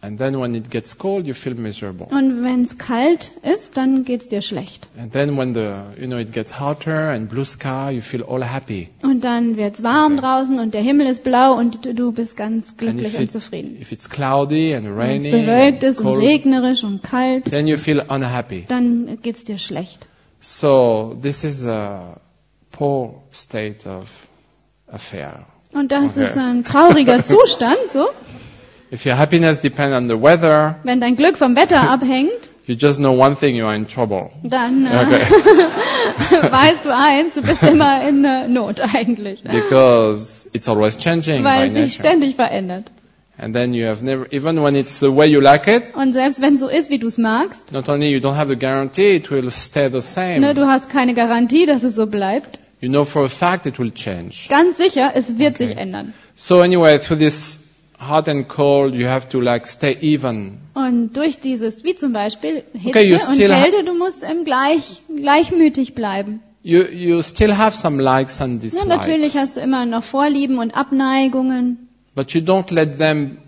And 0.00 0.18
then 0.18 0.38
when 0.40 0.54
it 0.54 0.70
gets 0.70 0.96
cold, 0.96 1.26
you 1.26 1.34
feel 1.34 1.54
miserable. 1.54 2.06
Und 2.10 2.42
wenn 2.44 2.62
es 2.62 2.78
kalt 2.78 3.32
ist, 3.42 3.76
dann 3.76 4.04
geht's 4.04 4.28
dir 4.28 4.42
schlecht. 4.42 4.88
And 5.00 5.12
then 5.12 5.36
when 5.36 5.54
the, 5.54 6.00
you 6.00 6.06
know, 6.06 6.18
it 6.18 6.32
gets 6.32 6.60
hotter 6.60 7.10
and 7.10 7.28
blue 7.28 7.44
sky, 7.44 7.90
you 7.90 8.00
feel 8.00 8.22
all 8.22 8.42
happy. 8.44 8.88
Und 9.02 9.24
dann 9.24 9.56
wird's 9.56 9.82
warm 9.82 10.12
Okay. 10.14 10.22
draußen 10.22 10.58
und 10.60 10.74
der 10.74 10.82
Himmel 10.82 11.06
ist 11.08 11.24
blau 11.24 11.54
und 11.58 11.84
du- 11.84 11.94
du 11.94 12.12
bist 12.12 12.36
ganz 12.36 12.68
And 12.70 12.78
glücklich 12.78 13.16
und 13.16 13.24
it, 13.24 13.30
zufrieden. 13.32 13.76
if 13.80 13.90
it's 13.92 14.08
cloudy 14.08 14.74
and 14.74 14.86
Wenn 14.96 15.16
es 15.16 15.24
rainy 15.24 15.30
bewölkt 15.30 15.82
and 15.84 15.92
ist 15.92 16.00
und 16.00 16.18
regnerisch 16.18 16.84
und 16.84 17.02
kalt, 17.02 17.46
then 17.46 17.66
you 17.66 17.76
feel 17.76 18.00
unhappy. 18.08 18.64
dann 18.68 19.18
geht's 19.22 19.44
dir 19.44 19.58
schlecht. 19.58 20.06
So 20.40 21.16
this 21.20 21.42
is 21.42 21.64
a 21.64 22.20
poor 22.70 23.22
state 23.32 23.84
of 23.88 24.28
affair. 24.86 25.46
Und 25.72 25.90
das 25.92 26.12
Okay. 26.12 26.22
ist 26.22 26.36
ein 26.38 26.64
trauriger 26.64 27.24
Zustand, 27.24 27.76
so. 27.90 28.06
If 28.90 29.04
your 29.04 29.16
happiness 29.16 29.60
depends 29.60 29.94
on 29.96 30.08
the 30.08 30.20
weather, 30.20 30.76
Wenn 30.82 31.00
dein 31.00 31.16
Glück 31.16 31.36
vom 31.36 31.54
Wetter 31.56 31.90
abhängt, 31.90 32.48
you 32.66 32.74
just 32.74 32.98
know 32.98 33.12
one 33.12 33.36
thing, 33.36 33.54
you 33.56 33.66
are 33.66 33.76
in 33.76 33.86
trouble. 33.86 34.30
dann 34.42 34.86
äh, 34.86 34.90
Okay. 34.98 35.22
weißt 36.50 36.84
du 36.84 36.94
eins, 36.94 37.34
du 37.34 37.42
bist 37.42 37.62
immer 37.70 38.06
in 38.08 38.24
äh, 38.24 38.48
Not 38.48 38.80
eigentlich. 38.94 39.42
because 39.42 40.48
it's 40.52 40.68
always 40.68 40.96
changing 40.98 41.44
Weil 41.44 41.66
es 41.68 41.74
sich 41.74 41.94
ständig 41.94 42.34
verändert. 42.36 42.90
And 43.40 43.54
then 43.54 43.72
you 43.72 43.86
have 43.86 44.02
never, 44.04 44.26
even 44.32 44.60
when 44.64 44.74
it's 44.74 44.98
the 44.98 45.14
way 45.14 45.28
you 45.28 45.40
like 45.40 45.68
it, 45.68 45.94
Und 45.94 46.12
selbst 46.12 46.40
wenn 46.42 46.54
es 46.54 46.60
so 46.60 46.68
ist, 46.68 46.90
wie 46.90 46.98
du 46.98 47.06
es 47.06 47.18
magst, 47.18 47.72
not 47.72 47.88
only 47.88 48.08
you 48.08 48.18
don't 48.18 48.34
have 48.34 48.48
the 48.48 48.56
guarantee 48.56 49.14
it 49.14 49.30
will 49.30 49.48
stay 49.50 49.88
the 49.88 50.00
same, 50.00 50.40
ne, 50.40 50.54
du 50.54 50.66
hast 50.66 50.90
keine 50.90 51.14
Garantie, 51.14 51.64
dass 51.64 51.84
es 51.84 51.94
so 51.94 52.06
bleibt. 52.06 52.58
you 52.80 52.88
know 52.88 53.04
for 53.04 53.24
a 53.24 53.28
fact 53.28 53.66
it 53.66 53.78
will 53.78 53.92
change. 53.92 54.48
Ganz 54.48 54.76
sicher, 54.78 55.12
es 55.14 55.38
wird 55.38 55.54
Okay. 55.54 55.68
sich 55.68 55.76
ändern. 55.76 56.14
So 56.34 56.60
anyway, 56.62 56.98
through 56.98 57.18
this 57.18 57.58
hot 57.98 58.28
and 58.28 58.48
cold, 58.48 58.94
you 58.94 59.06
have 59.06 59.28
to 59.30 59.40
like 59.40 59.66
stay 59.66 59.96
even. 60.00 60.60
Und 60.74 61.16
durch 61.16 61.40
dieses, 61.40 61.84
wie 61.84 61.94
zum 61.94 62.12
Beispiel 62.12 62.62
Hitze 62.72 62.88
Okay, 62.88 63.10
you 63.10 63.16
und 63.16 63.36
Kälte, 63.36 63.84
du 63.84 63.94
musst 63.94 64.22
im 64.22 64.44
gleich, 64.44 65.02
gleichmütig 65.14 65.94
bleiben. 65.94 66.40
You, 66.62 66.82
you 66.82 67.22
still 67.22 67.56
have 67.56 67.76
some 67.76 68.02
likes 68.02 68.40
and 68.40 68.62
Ja, 68.62 68.84
natürlich 68.84 69.32
dislikes, 69.32 69.40
hast 69.40 69.56
du 69.56 69.60
immer 69.60 69.86
noch 69.86 70.02
Vorlieben 70.02 70.58
und 70.58 70.76
Abneigungen, 70.76 71.88
but 72.14 72.32
you 72.32 72.40
don't 72.40 72.72
let 72.72 72.98
them 72.98 73.38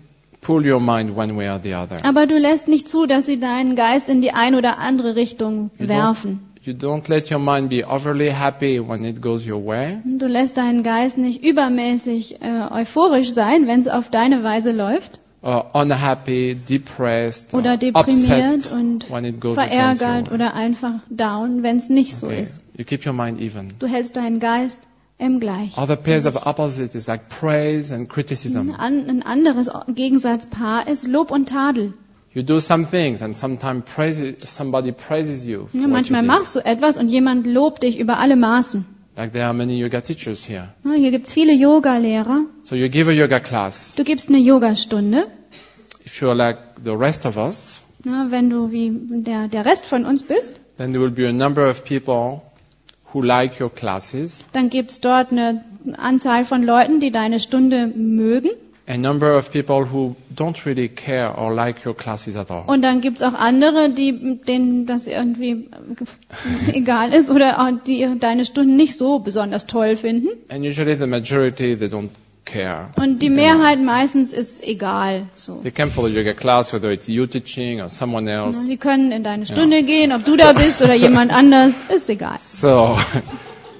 pull 0.41 0.65
your 0.65 0.79
mind 0.79 1.15
one 1.15 1.35
way 1.37 1.49
or 1.49 1.59
the 1.61 1.75
other. 1.75 2.03
aber 2.03 2.25
du 2.25 2.37
lässt 2.37 2.67
nicht 2.67 2.89
zu, 2.89 3.05
dass 3.05 3.25
sie 3.25 3.39
deinen 3.39 3.75
Geist 3.75 4.09
in 4.09 4.21
die 4.21 4.31
ein 4.31 4.55
oder 4.55 4.79
andere 4.79 5.15
Richtung 5.15 5.71
You 5.77 5.87
werfen. 5.87 6.50
You 6.63 6.73
don't 6.73 7.07
let 7.09 7.31
your 7.31 7.39
mind 7.39 7.69
be 7.69 7.83
overly 7.83 8.29
happy 8.29 8.79
when 8.79 9.03
it 9.03 9.19
goes 9.19 9.47
your 9.47 9.65
way, 9.65 9.97
Du 10.05 10.27
lässt 10.27 10.57
deinen 10.57 10.83
Geist 10.83 11.17
nicht 11.17 11.43
übermäßig 11.43 12.39
äh, 12.41 12.71
euphorisch 12.71 13.33
sein, 13.33 13.65
wenn 13.65 13.79
es 13.79 13.87
auf 13.87 14.09
deine 14.09 14.43
Weise 14.43 14.71
läuft, 14.71 15.19
or 15.41 15.73
unhappy, 15.73 16.55
depressed, 16.69 17.55
oder 17.55 17.71
or 17.71 17.77
deprimiert 17.77 18.57
upset 18.57 18.71
und 18.71 19.05
verärgert 19.55 20.31
oder 20.31 20.53
einfach 20.53 20.99
down, 21.09 21.63
wenn 21.63 21.77
es 21.77 21.89
nicht 21.89 22.15
so 22.15 22.27
Okay. 22.27 22.43
ist. 22.43 22.61
You 22.77 22.85
keep 22.85 23.07
your 23.07 23.13
mind 23.13 23.41
even. 23.41 23.69
Du 23.79 23.87
hältst 23.87 24.15
deinen 24.15 24.39
Geist 24.39 24.79
im 25.17 25.39
Gleich. 25.39 25.77
Other 25.79 25.95
pairs 25.95 26.27
of 26.27 26.45
opposites 26.45 26.93
is 26.93 27.07
like 27.07 27.29
praise 27.29 27.91
and 27.93 28.07
criticism. 28.07 28.71
Ein 28.77 29.23
anderes 29.23 29.71
Gegensatzpaar 29.87 30.87
ist 30.87 31.07
Lob 31.07 31.31
und 31.31 31.49
Tadel. 31.49 31.93
You 32.33 32.43
do 32.43 32.59
some 32.59 32.85
things 32.85 33.21
and 33.21 33.35
sometimes 33.35 33.83
praise, 33.93 34.35
somebody 34.45 34.93
praises 34.93 35.45
you. 35.45 35.67
Ja, 35.73 35.87
manchmal 35.87 36.21
you 36.21 36.27
machst 36.27 36.55
du 36.55 36.59
etwas 36.63 36.97
und 36.97 37.09
jemand 37.09 37.45
lobt 37.45 37.83
dich 37.83 37.99
über 37.99 38.19
alle 38.19 38.37
Maßen. 38.37 38.85
Like 39.17 39.33
there 39.33 39.45
are 39.45 39.53
many 39.53 39.77
yoga 39.77 39.99
teachers 39.99 40.47
here. 40.47 40.69
Ja, 40.85 40.93
hier 40.93 41.11
gibt's 41.11 41.33
viele 41.33 41.53
Yoga-Lehrer. 41.53 42.45
So 42.63 42.75
you 42.75 42.87
give 42.87 43.09
a 43.09 43.13
yoga 43.13 43.39
class. 43.41 43.95
Du 43.95 44.05
gibst 44.05 44.29
eine 44.29 44.37
Yogastunde. 44.37 45.27
If 46.05 46.21
you're 46.21 46.33
like 46.33 46.57
the 46.83 46.91
rest 46.95 47.25
of 47.25 47.35
us, 47.35 47.81
Ja, 48.05 48.31
wenn 48.31 48.49
du 48.49 48.71
wie 48.71 48.91
der, 48.93 49.47
der 49.47 49.65
Rest 49.65 49.85
von 49.85 50.05
uns 50.05 50.23
bist, 50.23 50.53
then 50.77 50.93
there 50.93 51.03
will 51.03 51.11
be 51.11 51.27
a 51.27 51.33
number 51.33 51.69
of 51.69 51.83
people 51.83 52.41
who 53.13 53.21
like 53.21 53.59
your 53.59 53.69
classes, 53.69 54.43
dann 54.53 54.69
gibt's 54.69 55.01
dort 55.01 55.31
eine 55.31 55.63
Anzahl 55.97 56.45
von 56.45 56.63
Leuten, 56.63 56.99
die 56.99 57.11
deine 57.11 57.39
Stunde 57.39 57.87
mögen. 57.87 58.49
A 58.91 58.97
number 58.97 59.37
of 59.37 59.51
people 59.51 59.85
who 59.85 60.15
don't 60.35 60.65
really 60.65 60.89
care 60.89 61.29
or 61.33 61.53
like 61.53 61.85
your 61.85 61.95
classes 61.95 62.35
at 62.35 62.51
all. 62.51 62.65
Und 62.67 62.81
dann 62.81 62.99
gibt's 62.99 63.21
auch 63.21 63.33
andere, 63.33 63.89
die, 63.89 64.39
denen 64.45 64.85
das 64.85 65.07
irgendwie 65.07 65.69
egal 66.73 67.13
ist 67.13 67.29
oder 67.29 67.79
die 67.87 68.05
deine 68.19 68.43
Stunden 68.43 68.75
nicht 68.75 68.97
so 68.97 69.19
besonders 69.19 69.65
toll 69.65 69.95
finden. 69.95 70.27
And 70.49 70.65
usually 70.65 70.97
the 70.97 71.07
majority, 71.07 71.77
they 71.77 71.87
don't 71.87 72.09
care. 72.43 72.89
Und 72.97 73.21
die 73.21 73.29
Mehrheit 73.29 73.81
meistens 73.81 74.33
ist 74.33 74.61
egal. 74.61 75.27
So. 75.35 75.61
They 75.63 75.71
come 75.71 75.89
the 75.89 76.13
yoga 76.13 76.33
class, 76.33 76.73
whether 76.73 76.91
it's 76.91 77.07
you 77.07 77.27
teaching 77.27 77.79
or 77.79 77.87
someone 77.87 78.29
else. 78.29 78.61
Sie 78.63 78.75
können 78.75 79.13
in 79.13 79.23
deine 79.23 79.45
Stunde 79.45 79.83
gehen, 79.83 80.11
ob 80.11 80.25
du 80.25 80.35
da 80.35 80.51
bist 80.51 80.81
oder 80.81 80.95
jemand 80.95 81.31
anders, 81.41 81.71
ist 81.95 82.09
egal. 82.09 82.39
So, 82.41 82.97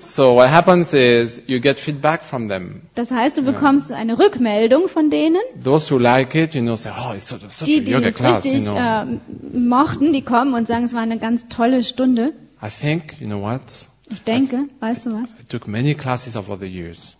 so 0.01 0.35
what 0.35 0.49
happens 0.49 0.93
is 0.93 1.43
you 1.47 1.59
get 1.59 1.79
feedback 1.79 2.23
from 2.23 2.49
them. 2.49 2.81
Das 2.95 3.11
heißt, 3.11 3.37
du 3.37 3.43
bekommst 3.43 3.91
eine 3.91 4.17
Rückmeldung 4.19 4.87
von 4.87 5.09
denen, 5.09 5.37
Those 5.63 5.93
who 5.93 5.97
like 5.99 6.35
it, 6.35 6.53
you 6.53 6.61
know, 6.61 6.75
say, 6.75 6.91
oh, 6.91 7.13
it's 7.13 7.27
such, 7.27 7.39
such 7.49 7.67
die, 7.67 7.77
a 7.77 7.79
die 7.81 7.91
yoga 7.91 8.07
es 8.09 8.15
class, 8.15 8.45
you 8.45 8.51
richtig 8.53 8.69
know. 8.71 8.77
äh, 8.77 9.57
mochten, 9.57 10.13
die 10.13 10.23
kommen 10.23 10.53
und 10.53 10.67
sagen, 10.67 10.85
es 10.85 10.93
war 10.93 11.01
eine 11.01 11.17
ganz 11.17 11.47
tolle 11.47 11.83
Stunde. 11.83 12.33
I 12.63 12.69
think, 12.69 13.19
you 13.19 13.27
know 13.27 13.41
what? 13.41 13.61
Ich 14.09 14.23
denke, 14.23 14.65
weißt 14.79 15.05
du 15.05 15.11
was? 15.11 15.33
I 15.39 15.45
took 15.47 15.67
many 15.67 15.95
classes 15.95 16.35
over 16.35 16.57
the 16.59 16.65
years. 16.67 17.17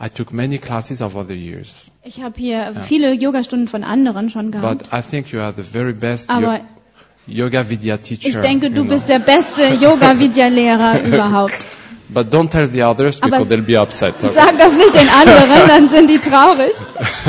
I 0.00 0.08
took 0.08 0.32
many 0.32 0.58
classes 0.58 1.00
over 1.00 1.24
the 1.24 1.34
years. 1.34 1.90
Ich 2.02 2.20
habe 2.22 2.34
hier 2.38 2.74
viele 2.82 3.12
Yogastunden 3.14 3.68
von 3.68 3.84
anderen 3.84 4.28
schon 4.28 4.50
But 4.50 4.60
gehabt. 4.60 4.90
I 4.92 5.00
think 5.08 5.28
you 5.32 5.40
are 5.40 5.54
the 5.54 5.62
very 5.62 5.92
best 5.92 6.28
Aber 6.30 6.60
yoga 7.26 7.68
vidya 7.68 7.96
teacher. 7.98 8.28
ich 8.28 8.36
denke, 8.36 8.70
du 8.70 8.82
know. 8.82 8.90
bist 8.90 9.08
der 9.08 9.18
beste 9.18 9.62
Yoga-Vidya-Lehrer 9.84 11.02
überhaupt. 11.04 11.54
But 12.08 12.32
don't 12.32 12.50
tell 12.50 12.68
the 12.68 12.82
others 12.84 13.20
Aber- 13.22 13.38
because 13.38 13.48
they'll 13.48 13.66
be 13.66 13.80
upset. 13.80 14.14
Sag 14.20 14.58
das 14.58 14.72
nicht 14.74 14.94
den 14.94 15.08
anderen, 15.08 15.68
dann 15.68 15.88
sind 15.88 16.10
die 16.10 16.18
traurig. 16.18 16.72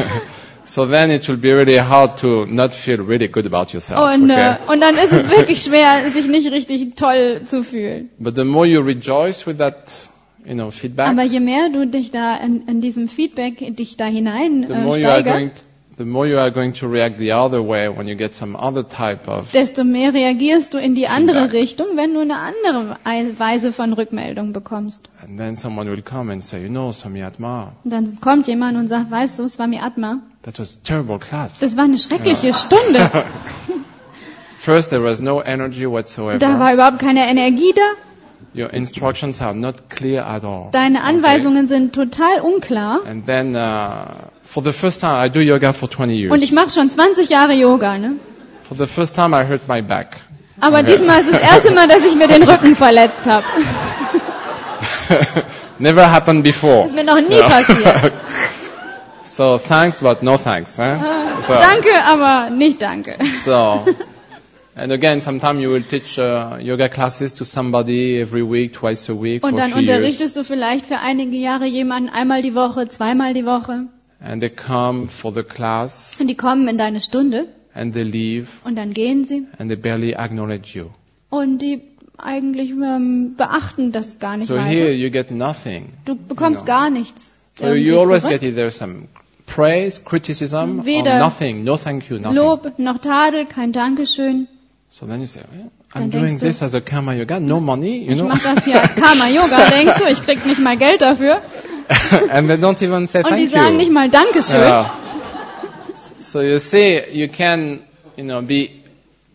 so 0.64 0.86
then 0.86 1.12
it 1.12 1.28
will 1.30 1.38
be 1.38 1.50
really 1.54 1.78
hard 1.78 2.20
to 2.20 2.46
not 2.46 2.74
feel 2.74 3.02
really 3.02 3.28
good 3.28 3.46
about 3.46 3.74
yourself. 3.74 4.14
Und, 4.14 4.30
okay? 4.30 4.58
äh, 4.68 4.72
und 4.72 4.82
dann 4.82 4.96
ist 4.96 5.14
es 5.14 5.30
wirklich 5.30 5.62
schwer, 5.64 6.10
sich 6.10 6.28
nicht 6.28 6.52
richtig 6.52 6.96
toll 6.96 7.42
zu 7.46 7.64
fühlen. 7.64 8.10
But 8.20 8.36
the 8.36 8.44
more 8.44 8.68
you 8.68 8.82
rejoice 8.82 9.48
with 9.48 9.58
that, 9.58 10.10
you 10.46 10.54
know, 10.54 10.72
feedback, 10.72 11.08
Aber 11.08 11.24
je 11.24 11.40
mehr 11.40 11.70
du 11.70 11.88
dich 11.88 12.12
da 12.12 12.36
in, 12.38 12.68
in 12.68 12.82
diesem 12.82 13.08
Feedback 13.08 13.76
dich 13.78 13.96
da 13.96 14.06
hinein 14.06 14.64
äh, 14.64 15.00
steigerst, 15.00 15.66
the 15.98 16.06
more 16.06 16.28
you 16.28 16.38
are 16.38 16.52
going 16.52 16.74
to 16.74 16.88
react 16.88 17.18
the 17.18 17.32
other 17.32 17.62
way 17.62 17.88
when 17.90 18.08
you 18.08 18.16
get 18.16 18.34
some 18.34 18.56
other 18.58 18.84
type 18.88 19.28
of. 19.30 19.52
desto 19.54 19.84
mehr 19.84 20.14
reagierst 20.14 20.74
du 20.74 20.78
in 20.78 20.94
die 20.96 21.08
andere. 21.08 21.52
Richtung, 21.54 21.96
wenn 21.96 22.14
du 22.14 22.20
eine 22.22 22.36
andere 22.38 22.98
Ei- 23.06 23.32
Weise 23.38 23.72
von 23.72 23.94
Rückmeldung 23.94 24.52
bekommst. 24.54 25.10
And 25.22 25.38
then 25.38 25.56
someone 25.56 25.90
will 25.90 26.02
come 26.02 26.32
and 26.32 26.44
say, 26.44 26.62
you 26.62 26.70
know, 26.70 26.92
Swami 26.92 27.24
Atma, 27.24 27.74
Und 27.84 27.94
dann 27.94 28.20
kommt 28.22 28.48
jemand 28.48 28.78
und 28.78 28.88
sagt, 28.88 29.10
weißt 29.12 29.40
du, 29.40 29.68
mir 29.68 29.84
Atma. 29.84 30.20
that 30.44 30.60
was 30.60 30.82
terrible 30.82 31.18
class. 31.20 31.60
Das 31.60 31.78
war 31.78 31.86
eine 31.86 31.98
schreckliche 31.98 32.54
Stunde. 32.54 33.10
First, 34.58 34.90
there 34.90 35.04
was 35.04 35.22
no 35.22 35.42
energy 35.44 35.86
whatsoever. 35.86 36.40
Da 36.40 36.60
war 36.60 36.74
überhaupt 36.74 37.00
keine 37.00 37.30
Energie 37.30 37.72
da. 37.76 37.82
Your 38.54 38.72
instructions 38.74 39.42
are 39.42 39.54
not 39.54 39.90
clear 39.90 40.22
at 40.22 40.44
all. 40.44 40.70
Deine 40.72 41.00
Okay? 41.00 41.08
Anweisungen 41.10 41.68
sind 41.68 41.94
total 41.94 42.40
unklar. 42.42 43.00
And 43.06 43.26
then, 43.26 43.54
uh, 43.56 44.30
for 44.44 44.64
the 44.64 44.72
first 44.72 45.02
time, 45.02 45.26
I 45.26 45.30
do 45.30 45.42
yoga 45.42 45.74
for 45.74 45.90
20 45.90 46.16
years. 46.16 46.32
Und 46.32 46.42
ich 46.44 46.52
mache 46.54 46.70
schon 46.70 46.90
20 46.90 47.30
Jahre 47.30 47.54
Yoga, 47.54 47.98
ne? 47.98 48.14
For 48.68 48.78
the 48.78 48.88
first 48.88 49.16
time, 49.16 49.34
I 49.36 49.44
hurt 49.46 49.68
my 49.68 49.82
back. 49.82 50.18
Aber 50.62 50.80
Okay. 50.80 50.94
diesmal 50.98 51.20
ist 51.20 51.32
das 51.34 51.42
erste 51.42 51.74
Mal, 51.74 51.88
dass 51.88 52.06
ich 52.06 52.16
mir 52.16 52.28
den 52.28 52.44
Rücken 52.44 52.76
verletzt 52.78 53.26
habe. 53.28 53.46
Never 55.80 56.10
happened 56.12 56.44
before. 56.44 56.86
Ist 56.86 56.96
mir 56.96 57.04
noch 57.04 57.20
nie 57.20 57.36
Ja. 57.38 57.50
passiert. 57.50 58.14
So 59.24 59.58
thanks, 59.58 60.00
but 60.00 60.24
no 60.24 60.38
thanks. 60.38 60.80
Eh? 60.80 60.98
So, 61.46 61.54
Danke, 61.56 61.90
aber 62.06 62.50
nicht 62.52 62.82
danke. 62.82 63.18
so, 63.44 63.86
and 64.76 64.92
again, 64.92 65.22
sometime 65.22 65.60
you 65.60 65.72
will 65.72 65.84
teach 65.84 66.18
uh, 66.20 66.58
yoga 66.60 66.90
classes 66.90 67.34
to 67.36 67.46
somebody 67.46 68.20
every 68.20 68.44
week, 68.44 68.74
twice 68.74 69.10
a 69.10 69.14
week 69.14 69.44
Und 69.44 69.56
dann 69.58 69.72
few 69.72 69.80
years, 69.82 69.90
unterrichtest 69.98 70.36
du 70.38 70.44
vielleicht 70.44 70.86
für 70.86 71.00
einige 71.00 71.38
Jahre 71.38 71.66
jemanden 71.66 72.10
einmal 72.10 72.42
die 72.42 72.54
Woche, 72.56 72.88
zweimal 72.88 73.34
die 73.34 73.46
Woche. 73.46 73.88
and 74.22 74.42
they 74.42 74.50
come 74.50 75.08
for 75.08 75.34
the 75.34 75.44
class 75.44 76.18
Und 76.20 76.28
die 76.28 76.36
kommen 76.36 76.68
in 76.68 76.78
deine 76.78 77.00
Stunde 77.02 77.48
and 77.74 77.94
they 77.94 78.04
leave 78.04 78.48
und 78.64 78.76
dann 78.76 78.92
gehen 78.94 79.26
sie. 79.26 79.44
and 79.58 79.70
they 79.70 79.76
barely 79.78 80.16
acknowledge 80.16 80.78
you. 80.78 80.86
Und 81.30 81.60
die 81.62 81.82
eigentlich 82.18 82.72
ähm, 82.72 83.36
beachten 83.36 83.92
das 83.92 84.20
gar 84.20 84.38
nicht 84.38 84.48
So 84.48 84.58
here 84.58 84.86
weiter. 84.86 84.92
you 84.94 85.10
get 85.12 85.32
nothing. 85.32 85.94
Du 86.06 86.16
bekommst 86.16 86.62
No. 86.62 86.66
gar 86.66 86.90
nichts. 86.90 87.34
So 87.60 87.74
you 87.74 88.00
always 88.00 88.24
zurück. 88.24 88.40
get 88.40 88.44
either 88.50 88.72
some 88.72 89.08
praise, 89.46 90.02
criticism, 90.04 90.80
or 90.80 90.86
Weder 90.86 91.20
nothing. 91.20 91.64
No 91.66 91.76
thank 91.78 92.10
you, 92.10 92.18
nothing. 92.18 92.36
Lob 92.38 92.80
noch 92.80 92.98
Tadel, 93.00 93.46
kein 93.46 93.72
Dankeschön. 93.74 94.48
So 94.98 95.06
then 95.06 95.20
you 95.20 95.28
say, 95.28 95.42
well, 95.52 95.70
Dann 95.94 96.04
I'm 96.04 96.10
doing 96.10 96.38
du, 96.38 96.46
this 96.46 96.62
as 96.62 96.74
a 96.74 96.80
karma 96.80 97.14
yoga, 97.14 97.38
no 97.42 97.60
money, 97.60 98.06
you 98.06 98.12
Ich 98.14 98.18
know. 98.20 98.30
mache 98.30 98.56
das 98.56 98.64
hier 98.64 98.82
als 98.82 98.96
Karma-Yoga, 98.96 99.70
denkst 99.70 99.96
du, 100.00 100.06
ich 100.08 100.22
krieg 100.22 100.46
nicht 100.46 100.62
mal 100.62 100.78
Geld 100.78 101.02
dafür. 101.02 101.42
and 102.30 102.48
they 102.48 102.56
don't 102.56 102.82
even 102.82 103.06
say 103.06 103.22
Und 103.22 103.36
die 103.36 103.48
sagen 103.48 103.72
you. 103.74 103.78
nicht 103.80 103.92
mal 103.92 104.10
Dankeschön. 104.10 104.58
Yeah. 104.62 104.92
So 106.22 106.42
you 106.42 106.60
see, 106.60 107.02
you 107.12 107.28
can, 107.28 107.82
you 108.16 108.24
know, 108.24 108.42
be 108.42 108.70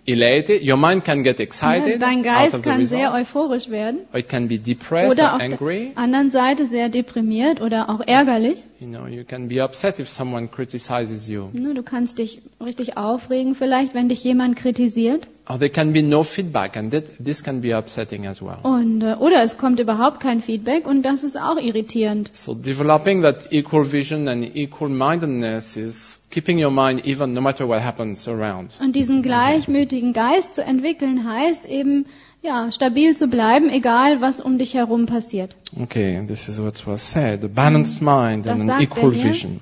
elated. 0.07 0.63
Your 0.67 0.79
mind 0.79 1.05
can 1.05 1.23
get 1.23 1.39
excited 1.41 2.01
Dein 2.01 2.21
out 2.21 2.25
Geist 2.25 2.63
kann 2.63 2.87
sehr 2.87 3.09
result, 3.13 3.21
euphorisch 3.21 3.69
werden. 3.69 4.01
or 4.15 4.19
it 4.21 4.31
can 4.31 4.49
be 4.49 4.59
depressed 4.59 5.13
Oder 5.13 5.25
or 5.25 5.35
auf 5.35 5.41
angry. 5.43 5.91
der 5.95 6.03
anderen 6.03 6.31
Seite 6.31 6.65
sehr 6.65 6.89
deprimiert 6.89 7.61
oder 7.61 7.91
auch 7.91 8.01
ärgerlich. 8.01 8.65
You 8.81 8.87
know, 8.87 9.07
you 9.07 9.25
can 9.25 9.47
be 9.47 9.61
upset 9.61 10.01
if 10.01 10.09
someone 10.09 10.49
criticizes 10.49 11.29
you. 11.29 11.51
Ne, 11.53 11.75
Du 11.75 11.83
kannst 11.83 12.19
dich 12.19 12.41
richtig 12.65 12.97
aufregen 12.97 13.55
vielleicht, 13.55 13.93
wenn 13.93 14.09
dich 14.09 14.25
jemand 14.25 14.57
kritisiert. 14.57 15.29
Or 15.47 15.59
there 15.59 15.69
can 15.69 15.93
be 15.93 16.03
no 16.03 16.23
feedback, 16.23 16.79
and 16.79 16.91
that, 16.93 17.05
this 17.23 17.43
can 17.43 17.61
be 17.61 17.77
upsetting 17.77 18.27
as 18.27 18.41
well. 18.41 18.57
Und, 18.63 19.03
äh, 19.03 19.17
oder 19.19 19.43
es 19.43 19.59
kommt 19.59 19.81
überhaupt 19.81 20.21
kein 20.21 20.41
Feedback 20.41 20.87
und 20.87 21.03
das 21.03 21.25
ist 21.25 21.37
auch 21.37 21.59
irritierend. 21.59 22.31
So 22.33 22.55
developing 22.55 23.21
that 23.21 23.53
equal 23.53 23.85
vision 23.85 24.29
and 24.29 24.57
equal 24.57 24.89
mindedness 24.89 25.77
is 25.77 26.19
keeping 26.31 26.65
your 26.65 26.71
mind 26.71 27.07
even 27.07 27.35
no 27.35 27.43
matter 27.43 27.69
what 27.69 27.85
happens 27.85 28.27
around. 28.29 28.71
Und 28.81 28.97
diesen 28.97 29.21
gleichmütigen 29.21 30.15
Geist 30.15 30.55
zu 30.55 30.63
entwickeln 30.63 31.29
heißt 31.29 31.67
eben, 31.69 32.07
ja, 32.43 32.71
stabil 32.73 33.17
zu 33.17 33.29
bleiben, 33.29 33.69
egal 33.71 34.21
was 34.21 34.41
um 34.41 34.59
dich 34.59 34.75
herum 34.75 35.07
passiert. 35.07 35.55
Okay, 35.81 36.25
this 36.27 36.49
is 36.49 36.61
what 36.61 36.87
was 36.87 37.11
said. 37.13 37.45
A 37.45 37.49
balanced 37.49 38.01
mind 38.03 38.47
Das 38.47 38.59
and 38.61 38.71
an 38.71 38.81
equal 38.81 39.13
hier. 39.13 39.25
vision. 39.33 39.61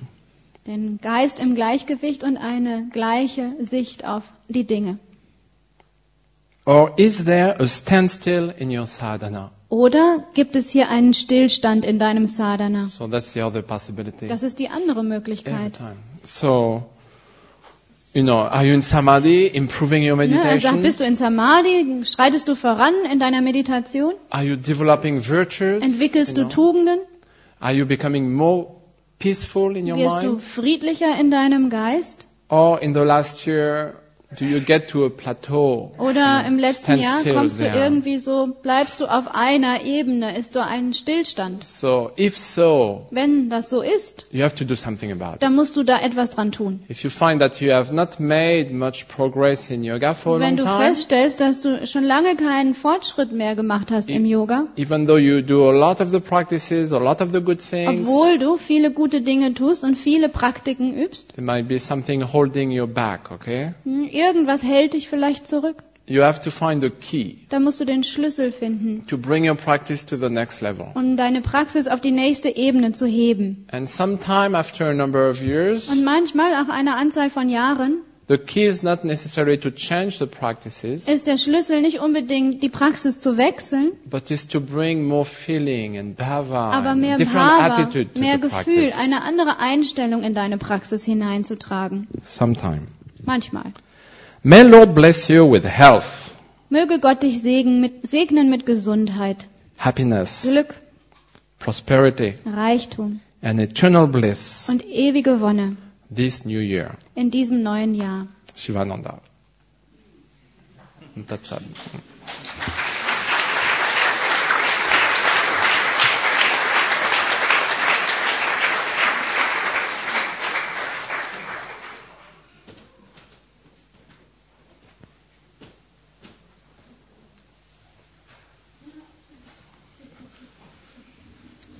Den 0.67 0.99
Geist 1.01 1.39
im 1.39 1.55
Gleichgewicht 1.55 2.23
und 2.23 2.37
eine 2.37 2.87
gleiche 2.91 3.53
Sicht 3.59 4.05
auf 4.05 4.23
die 4.47 4.65
Dinge. 4.65 4.99
Or 6.65 6.93
is 6.97 7.23
there 7.25 7.59
a 7.59 7.67
standstill 7.67 8.53
in 8.57 8.69
your 8.77 8.85
sadhana? 8.85 9.51
Oder 9.69 10.23
gibt 10.33 10.55
es 10.55 10.69
hier 10.69 10.89
einen 10.89 11.13
Stillstand 11.13 11.85
in 11.85 11.99
deinem 11.99 12.25
Sadhana? 12.27 12.85
So 12.87 13.07
that's 13.07 13.33
the 13.33 13.41
other 13.43 13.61
possibility. 13.61 14.27
Das 14.27 14.43
ist 14.43 14.59
die 14.59 14.69
andere 14.69 14.99
Every 14.99 15.09
Möglichkeit. 15.09 15.73
time. 15.77 15.95
So 16.25 16.83
You 18.13 18.23
know, 18.23 18.37
are 18.39 18.65
you 18.65 18.73
in 18.73 18.81
samadhi, 18.81 19.55
improving 19.55 20.01
your 20.03 20.15
Ne? 20.17 20.29
Sagt, 20.29 20.43
meditation? 20.43 20.81
bist 20.81 20.99
du 20.99 21.03
in 21.05 21.15
Samadhi? 21.15 22.03
Schreitest 22.05 22.47
du 22.47 22.55
voran 22.55 22.93
in 23.11 23.19
deiner 23.19 23.41
Meditation? 23.41 24.15
Are 24.31 24.43
you 24.43 24.55
developing 24.55 25.19
virtues? 25.21 25.83
Entwickelst 25.83 26.35
You 26.37 26.43
du 26.45 26.49
know? 26.49 26.55
Tugenden? 26.55 26.99
Are 27.61 27.73
you 27.73 27.85
becoming 27.85 28.33
more 28.33 28.71
peaceful 29.19 29.75
in 29.75 29.85
your 29.85 29.97
Wirst 29.97 30.23
du 30.23 30.29
mind? 30.29 30.41
friedlicher 30.41 31.11
in 31.19 31.29
deinem 31.29 31.69
Geist? 31.69 32.25
Or 32.49 32.79
in 32.81 32.93
the 32.93 33.03
last 33.05 33.45
year, 33.45 33.95
do 34.37 34.45
you 34.45 34.59
get 34.59 34.89
to 34.89 35.05
a 35.05 35.09
plateau? 35.09 35.91
Oder 35.97 36.45
im 36.45 36.59
letzten 36.59 36.99
Jahr 36.99 37.23
kommst 37.23 37.59
du 37.59 37.63
there. 37.63 37.77
irgendwie 37.83 38.19
so, 38.19 38.49
bleibst 38.61 38.99
du 38.99 39.05
auf 39.05 39.33
einer 39.33 39.83
Ebene, 39.83 40.37
ist 40.37 40.55
du 40.55 40.63
ein 40.63 40.93
Stillstand? 40.93 41.65
So, 41.65 42.11
if 42.17 42.37
so, 42.37 43.07
Wenn 43.09 43.49
das 43.49 43.69
so 43.69 43.81
ist, 43.81 44.27
you 44.31 44.43
have 44.43 44.53
to 44.55 44.65
do 44.65 44.75
something 44.75 45.11
about 45.11 45.35
it. 45.35 45.41
dann 45.41 45.55
musst 45.55 45.75
du 45.77 45.83
da 45.83 45.99
etwas 46.01 46.29
dran 46.29 46.51
tun. 46.51 46.81
If 46.89 47.03
you 47.03 47.09
find 47.09 47.39
that 47.41 47.59
you 47.59 47.71
have 47.71 47.93
not 47.93 48.19
made 48.19 48.71
much 48.71 49.07
progress 49.07 49.69
in 49.71 49.83
yoga 49.83 50.13
for 50.13 50.37
a 50.37 50.39
Wenn 50.39 50.57
long 50.57 50.65
du 50.65 50.71
time, 50.71 50.85
feststellst, 50.89 51.41
dass 51.41 51.61
du 51.61 51.87
schon 51.87 52.03
lange 52.03 52.35
keinen 52.35 52.75
Fortschritt 52.75 53.31
mehr 53.31 53.55
gemacht 53.55 53.89
hast 53.91 54.09
im 54.11 54.25
Yoga, 54.25 54.67
even 54.77 55.07
though 55.07 55.17
you 55.17 55.41
do 55.41 55.67
a 55.67 55.71
lot 55.71 56.01
of 56.01 56.09
the 56.11 56.19
practices, 56.19 56.93
a 56.93 56.99
lot 56.99 57.21
of 57.21 57.31
the 57.33 57.41
good 57.41 57.59
things, 57.59 58.01
obwohl 58.01 58.37
du 58.37 58.57
viele 58.57 58.91
gute 58.91 59.21
Dinge 59.21 59.53
tust 59.55 59.83
und 59.83 59.95
viele 59.95 60.29
Praktiken 60.29 60.93
übst, 60.95 61.33
there 61.33 61.41
might 61.45 61.67
be 61.67 61.79
something 61.79 62.21
holding 62.31 62.69
you 62.69 62.85
back, 62.85 63.31
okay? 63.31 63.73
hm, 63.83 64.07
irgendwas 64.19 64.63
hält 64.63 64.93
dich 64.93 65.07
vielleicht 65.09 65.47
zurück. 65.47 65.83
You 66.11 66.23
have 66.23 66.41
to 66.41 66.49
find 66.49 66.81
the 66.81 66.89
key 66.89 67.35
Da 67.49 67.59
musst 67.59 67.79
du 67.79 67.85
den 67.85 68.03
Schlüssel 68.03 68.51
finden, 68.51 69.05
to 69.07 69.15
bring 69.17 69.47
your 69.47 69.55
practice 69.55 70.05
to 70.07 70.17
the 70.17 70.29
next 70.29 70.59
level. 70.61 70.87
um 70.95 71.15
deine 71.17 71.41
Praxis 71.41 71.87
auf 71.87 72.01
die 72.01 72.09
nächste 72.11 72.49
Ebene 72.55 72.93
zu 72.93 73.05
heben. 73.05 73.67
And 73.71 73.87
sometime 73.87 74.57
after 74.57 74.87
a 74.89 74.93
number 74.93 75.29
of 75.29 75.43
years, 75.43 75.87
Und 75.89 76.03
manchmal, 76.03 76.51
nach 76.51 76.67
einer 76.69 76.97
Anzahl 76.97 77.29
von 77.29 77.47
Jahren, 77.47 77.99
the 78.27 78.39
key 78.39 78.65
is 78.65 78.81
not 78.81 79.03
necessarily 79.05 79.59
to 79.59 79.69
change 79.69 80.17
the 80.17 80.25
practices, 80.25 81.07
ist 81.07 81.27
der 81.27 81.37
Schlüssel 81.37 81.81
nicht 81.81 81.99
unbedingt, 81.99 82.63
die 82.63 82.69
Praxis 82.69 83.19
zu 83.19 83.37
wechseln, 83.37 83.91
but 84.09 84.31
is 84.31 84.47
to 84.47 84.59
bring 84.59 85.03
more 85.07 85.25
feeling 85.25 85.95
and 85.99 86.17
bhava, 86.17 86.71
aber 86.71 86.95
mehr 86.95 87.17
different 87.17 87.47
Bhava, 87.49 87.65
attitude 87.75 88.13
to 88.15 88.19
mehr 88.19 88.37
the 88.37 88.47
Gefühl, 88.49 88.73
practice. 88.87 88.99
eine 88.99 89.21
andere 89.21 89.59
Einstellung 89.59 90.23
in 90.23 90.33
deine 90.33 90.57
Praxis 90.57 91.05
hineinzutragen. 91.05 92.07
Sometime. 92.23 92.87
Manchmal. 93.23 93.73
May 94.43 94.63
Lord 94.63 94.95
bless 94.95 95.29
you 95.29 95.45
with 95.45 95.65
health, 95.65 96.33
Möge 96.69 96.99
Gott 96.99 97.23
dich 97.23 97.41
segnen 97.41 97.81
mit, 97.81 98.07
segnen 98.07 98.49
mit 98.49 98.65
Gesundheit, 98.65 99.47
happiness, 99.77 100.43
Glück, 100.43 100.75
prosperity, 101.59 102.35
Reichtum 102.45 103.21
and 103.41 103.59
eternal 103.59 104.07
bliss 104.07 104.69
und 104.69 104.85
ewige 104.85 105.41
Wonne 105.41 105.77
this 106.13 106.45
new 106.45 106.59
year. 106.59 106.97
in 107.15 107.31
diesem 107.31 107.63
neuen 107.63 107.95
Jahr. 107.95 108.27
Shivananda. 108.55 109.19
That's 111.27 111.51
it. 111.51 111.61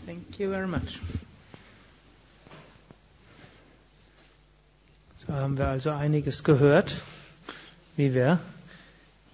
Thank 0.10 0.40
you 0.40 0.50
very 0.50 0.66
much. 0.66 0.98
So 5.18 5.32
haben 5.32 5.56
wir 5.60 5.68
also 5.68 5.92
einiges 5.92 6.44
gehört, 6.44 6.98
wie 7.96 8.16
wir 8.16 8.40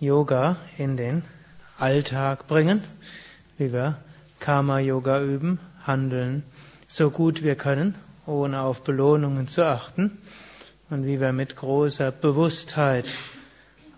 Yoga 0.02 0.58
in 0.78 0.98
den 0.98 1.24
Alltag 1.80 2.48
bringen, 2.48 2.84
wie 3.58 3.72
wir 3.72 3.96
Karma-Yoga 4.42 5.22
üben, 5.22 5.60
handeln 5.88 6.44
so 6.90 7.10
gut 7.10 7.42
wir 7.42 7.56
können, 7.56 7.96
ohne 8.26 8.60
auf 8.60 8.84
Belohnungen 8.84 9.48
zu 9.48 9.66
achten 9.66 10.18
und 10.90 11.06
wie 11.06 11.22
wir 11.22 11.32
mit 11.32 11.56
großer 11.56 12.12
Bewusstheit 12.12 13.06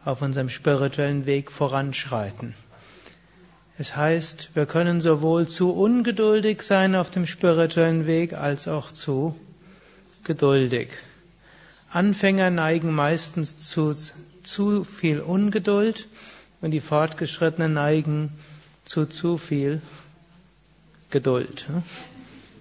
auf 0.06 0.22
unserem 0.22 0.50
spirituellen 0.50 1.26
Weg 1.26 1.52
voranschreiten. 1.52 2.54
Es 3.80 3.96
heißt, 3.96 4.56
wir 4.56 4.66
können 4.66 5.02
sowohl 5.02 5.48
zu 5.48 5.72
ungeduldig 5.72 6.64
sein 6.64 6.96
auf 6.96 7.12
dem 7.12 7.28
spirituellen 7.28 8.08
Weg 8.08 8.34
als 8.34 8.68
auch 8.68 8.92
zu 8.92 9.40
geduldig. 10.24 10.90
Anfänger 11.90 12.50
neigen 12.50 12.94
meistens 12.94 13.58
zu 13.58 13.94
zu 14.44 14.84
viel 14.84 15.20
Ungeduld 15.20 16.08
und 16.62 16.72
die 16.72 16.82
Fortgeschrittenen 16.82 17.74
neigen 17.74 18.32
zu 18.86 19.06
zu 19.06 19.38
viel 19.38 19.82
Geduld. 21.12 21.68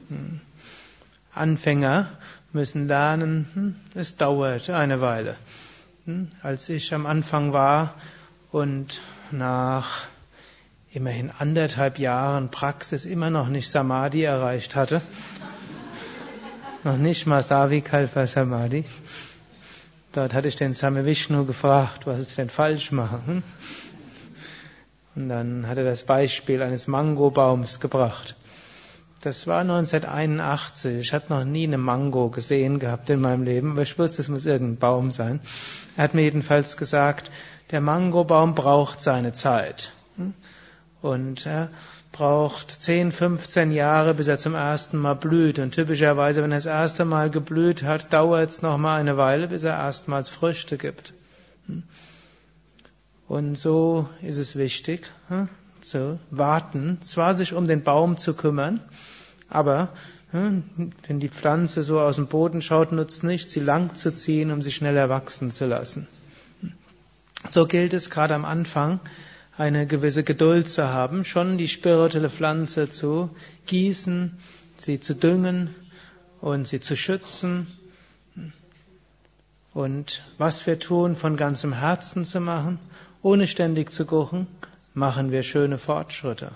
Hm. 0.08 0.40
Anfänger 1.32 2.10
müssen 2.52 2.88
lernen, 2.88 3.48
hm, 3.54 3.76
es 3.94 4.16
dauert 4.16 4.68
eine 4.70 5.00
Weile. 5.00 5.36
Hm, 6.04 6.28
Als 6.42 6.68
ich 6.68 6.92
am 6.92 7.06
Anfang 7.06 7.52
war 7.52 7.94
und 8.52 9.00
nach 9.30 10.06
immerhin 10.97 11.30
anderthalb 11.30 11.99
Jahren 11.99 12.51
Praxis 12.51 13.05
immer 13.05 13.28
noch 13.28 13.49
nicht 13.49 13.68
Samadhi 13.68 14.22
erreicht 14.22 14.74
hatte. 14.76 15.03
noch 16.84 16.97
nicht 16.97 17.26
mal 17.26 17.42
Savikalpa 17.42 18.26
Samadhi. 18.26 18.86
Dort 20.12 20.32
hatte 20.32 20.49
ich 20.49 20.57
den 20.57 20.72
Same 20.72 21.05
Vishnu 21.05 21.44
gefragt, 21.44 22.07
was 22.07 22.26
ich 22.26 22.34
denn 22.36 22.49
falsch 22.49 22.92
mache. 22.92 23.20
Hm? 23.26 23.42
Und 25.14 25.28
dann 25.28 25.68
hat 25.68 25.76
er 25.76 25.84
das 25.84 26.05
Beispiel 26.05 26.62
eines 26.62 26.86
Mangobaums 26.86 27.78
gebracht. 27.78 28.34
Das 29.20 29.47
war 29.47 29.61
1981. 29.61 30.99
Ich 30.99 31.12
habe 31.12 31.26
noch 31.28 31.44
nie 31.44 31.64
eine 31.64 31.76
Mango 31.76 32.30
gesehen 32.30 32.78
gehabt 32.78 33.11
in 33.11 33.20
meinem 33.20 33.42
Leben, 33.42 33.72
aber 33.72 33.82
ich 33.82 33.99
wusste, 33.99 34.22
es 34.22 34.28
muss 34.28 34.47
irgendein 34.47 34.78
Baum 34.78 35.11
sein. 35.11 35.40
Er 35.99 36.05
hat 36.05 36.14
mir 36.14 36.22
jedenfalls 36.22 36.78
gesagt, 36.78 37.30
der 37.70 37.82
Mangobaum 37.82 38.55
braucht 38.55 39.03
seine 39.03 39.34
Zeit. 39.34 39.92
Hm? 41.07 41.12
Und 41.12 41.46
er 41.46 41.70
braucht 42.12 42.70
10, 42.70 43.12
15 43.12 43.72
Jahre, 43.72 44.14
bis 44.14 44.26
er 44.26 44.38
zum 44.38 44.54
ersten 44.54 44.98
Mal 44.98 45.14
blüht. 45.14 45.59
Und 45.59 45.72
typischerweise, 45.72 46.42
wenn 46.42 46.52
er 46.52 46.59
das 46.59 46.66
erste 46.66 47.04
Mal 47.04 47.30
geblüht 47.30 47.82
hat, 47.82 48.12
dauert 48.12 48.50
es 48.50 48.62
noch 48.62 48.78
mal 48.78 48.96
eine 48.96 49.16
Weile, 49.16 49.48
bis 49.48 49.64
er 49.64 49.74
erstmals 49.74 50.28
Früchte 50.28 50.78
gibt. 50.78 51.12
Und 53.28 53.57
so 53.59 54.09
ist 54.22 54.38
es 54.38 54.57
wichtig, 54.57 55.11
hm, 55.28 55.48
zu 55.80 56.18
warten, 56.30 56.98
zwar 57.02 57.34
sich 57.34 57.52
um 57.52 57.66
den 57.66 57.82
Baum 57.82 58.18
zu 58.18 58.34
kümmern, 58.34 58.80
aber 59.48 59.88
hm, 60.30 60.62
wenn 61.07 61.20
die 61.20 61.28
Pflanze 61.28 61.82
so 61.82 62.00
aus 62.00 62.16
dem 62.16 62.28
Boden 62.28 62.62
schaut, 62.62 62.92
nutzt 62.92 63.24
nicht, 63.24 63.50
sie 63.50 63.61
lang 63.61 63.94
zu 63.94 64.14
ziehen, 64.14 64.52
um 64.52 64.62
sie 64.62 64.72
schneller 64.72 65.09
wachsen 65.09 65.50
zu 65.50 65.66
lassen. 65.66 66.07
So 67.50 67.66
gilt 67.66 67.92
es 67.92 68.11
gerade 68.11 68.34
am 68.34 68.44
Anfang, 68.44 69.00
eine 69.59 69.86
gewisse 69.86 70.22
Geduld 70.22 70.68
zu 70.68 70.88
haben, 70.88 71.24
schon 71.24 71.59
die 71.59 71.68
spirituelle 71.68 72.30
Pflanze 72.30 72.90
zu 72.90 73.30
gießen, 73.66 74.36
sie 74.76 75.00
zu 75.00 75.14
düngen 75.14 75.74
und 76.40 76.66
sie 76.66 76.80
zu 76.80 76.96
schützen 76.96 77.66
und 79.76 80.22
was 80.38 80.66
wir 80.66 80.78
tun, 80.78 81.16
von 81.16 81.36
ganzem 81.36 81.74
Herzen 81.74 82.24
zu 82.24 82.40
machen, 82.40 82.78
ohne 83.20 83.46
ständig 83.46 83.92
zu 83.92 84.07
gucken, 84.07 84.46
machen 84.94 85.32
wir 85.32 85.42
schöne 85.42 85.76
Fortschritte. 85.76 86.52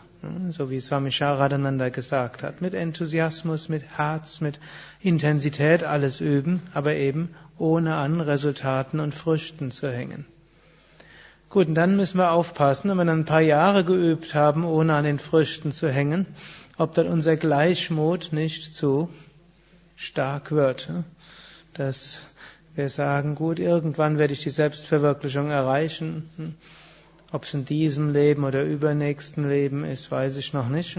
So 0.49 0.71
wie 0.71 0.81
Swami 0.81 1.11
Sharadananda 1.11 1.91
gesagt 1.91 2.43
hat, 2.43 2.63
mit 2.63 2.73
Enthusiasmus, 2.73 3.69
mit 3.69 3.83
Herz, 3.83 4.41
mit 4.41 4.59
Intensität 5.03 5.85
alles 5.85 6.23
üben, 6.23 6.63
aber 6.73 6.95
eben 6.95 7.35
ohne 7.59 7.97
an 7.97 8.23
Resultaten 8.23 9.01
und 9.01 9.15
Früchten 9.15 9.71
zu 9.71 9.93
hängen. 9.93 10.25
Gut, 11.51 11.67
und 11.67 11.75
dann 11.75 11.97
müssen 11.97 12.17
wir 12.17 12.31
aufpassen, 12.31 12.91
wenn 12.91 12.97
wir 12.97 13.05
dann 13.05 13.21
ein 13.21 13.25
paar 13.25 13.41
Jahre 13.41 13.85
geübt 13.85 14.37
haben, 14.37 14.65
ohne 14.65 14.95
an 14.95 15.03
den 15.03 15.19
Früchten 15.19 15.73
zu 15.73 15.91
hängen, 15.91 16.27
ob 16.79 16.95
dann 16.95 17.09
unser 17.09 17.37
Gleichmut 17.37 18.29
nicht 18.31 18.73
zu 18.73 19.09
stark 19.97 20.53
wird. 20.53 20.89
Dass 21.75 22.23
wir 22.77 22.89
sagen, 22.89 23.35
gut, 23.35 23.59
irgendwann 23.59 24.17
werde 24.17 24.33
ich 24.33 24.45
die 24.45 24.51
Selbstverwirklichung 24.51 25.51
erreichen. 25.51 26.57
Ob 27.33 27.43
es 27.43 27.53
in 27.53 27.65
diesem 27.65 28.13
Leben 28.13 28.45
oder 28.45 28.63
übernächsten 28.63 29.49
Leben 29.49 29.83
ist, 29.83 30.13
weiß 30.13 30.37
ich 30.37 30.53
noch 30.53 30.69
nicht. 30.69 30.99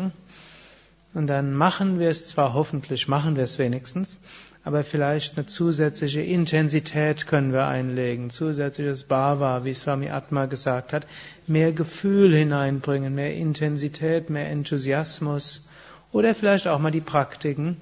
Und 1.14 1.28
dann 1.28 1.54
machen 1.54 1.98
wir 1.98 2.10
es 2.10 2.28
zwar 2.28 2.54
hoffentlich, 2.54 3.08
machen 3.08 3.38
wir 3.38 3.44
es 3.44 3.58
wenigstens, 3.58 4.20
aber 4.64 4.84
vielleicht 4.84 5.38
eine 5.38 5.48
zusätzliche 5.48 6.22
Intensität 6.22 7.26
können 7.26 7.52
wir 7.52 7.68
einlegen, 7.68 8.30
zusätzliches 8.30 9.06
Bhava, 9.06 9.66
wie 9.66 9.74
Swami 9.74 10.10
Atma 10.10 10.46
gesagt 10.46 10.94
hat, 10.94 11.08
mehr 11.48 11.72
Gefühl 11.72 12.34
hineinbringen, 12.34 13.16
mehr 13.16 13.34
Intensität, 13.36 14.30
mehr 14.30 14.50
Enthusiasmus. 14.50 15.68
Oder 16.12 16.36
vielleicht 16.36 16.68
auch 16.68 16.78
mal 16.78 16.92
die 16.92 17.02
Praktiken 17.02 17.78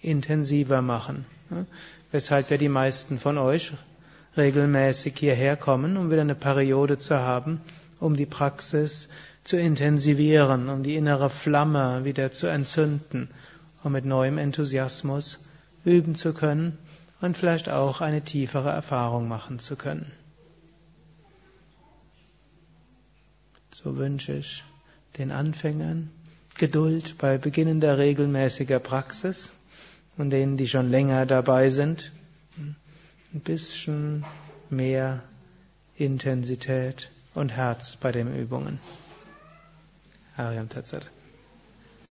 intensiver 0.00 0.82
machen. 0.82 1.26
Weshalb 2.10 2.50
ja 2.50 2.56
die 2.56 2.68
meisten 2.68 3.20
von 3.20 3.38
euch 3.38 3.72
regelmäßig 4.36 5.16
hierher 5.16 5.56
kommen, 5.56 5.96
um 5.96 6.10
wieder 6.10 6.22
eine 6.22 6.34
Periode 6.34 6.98
zu 6.98 7.16
haben, 7.16 7.60
um 8.00 8.16
die 8.16 8.26
Praxis 8.26 9.08
zu 9.44 9.56
intensivieren, 9.56 10.68
um 10.70 10.82
die 10.82 10.96
innere 10.96 11.30
Flamme 11.30 12.04
wieder 12.04 12.32
zu 12.32 12.48
entzünden, 12.48 13.28
um 13.84 13.92
mit 13.92 14.04
neuem 14.04 14.38
Enthusiasmus 14.38 15.45
üben 15.86 16.16
zu 16.16 16.34
können 16.34 16.76
und 17.20 17.38
vielleicht 17.38 17.70
auch 17.70 18.00
eine 18.02 18.20
tiefere 18.22 18.70
Erfahrung 18.70 19.28
machen 19.28 19.58
zu 19.58 19.76
können. 19.76 20.12
So 23.70 23.96
wünsche 23.96 24.32
ich 24.32 24.64
den 25.16 25.30
Anfängern 25.30 26.10
Geduld 26.58 27.18
bei 27.18 27.38
beginnender 27.38 27.98
regelmäßiger 27.98 28.80
Praxis 28.80 29.52
und 30.16 30.30
denen, 30.30 30.56
die 30.56 30.66
schon 30.68 30.90
länger 30.90 31.26
dabei 31.26 31.70
sind, 31.70 32.12
ein 32.56 33.40
bisschen 33.40 34.24
mehr 34.70 35.22
Intensität 35.96 37.10
und 37.34 37.50
Herz 37.50 37.96
bei 37.96 38.12
den 38.12 38.34
Übungen. 38.34 38.78
Ariam 40.36 40.68
Tatsat. 40.68 41.06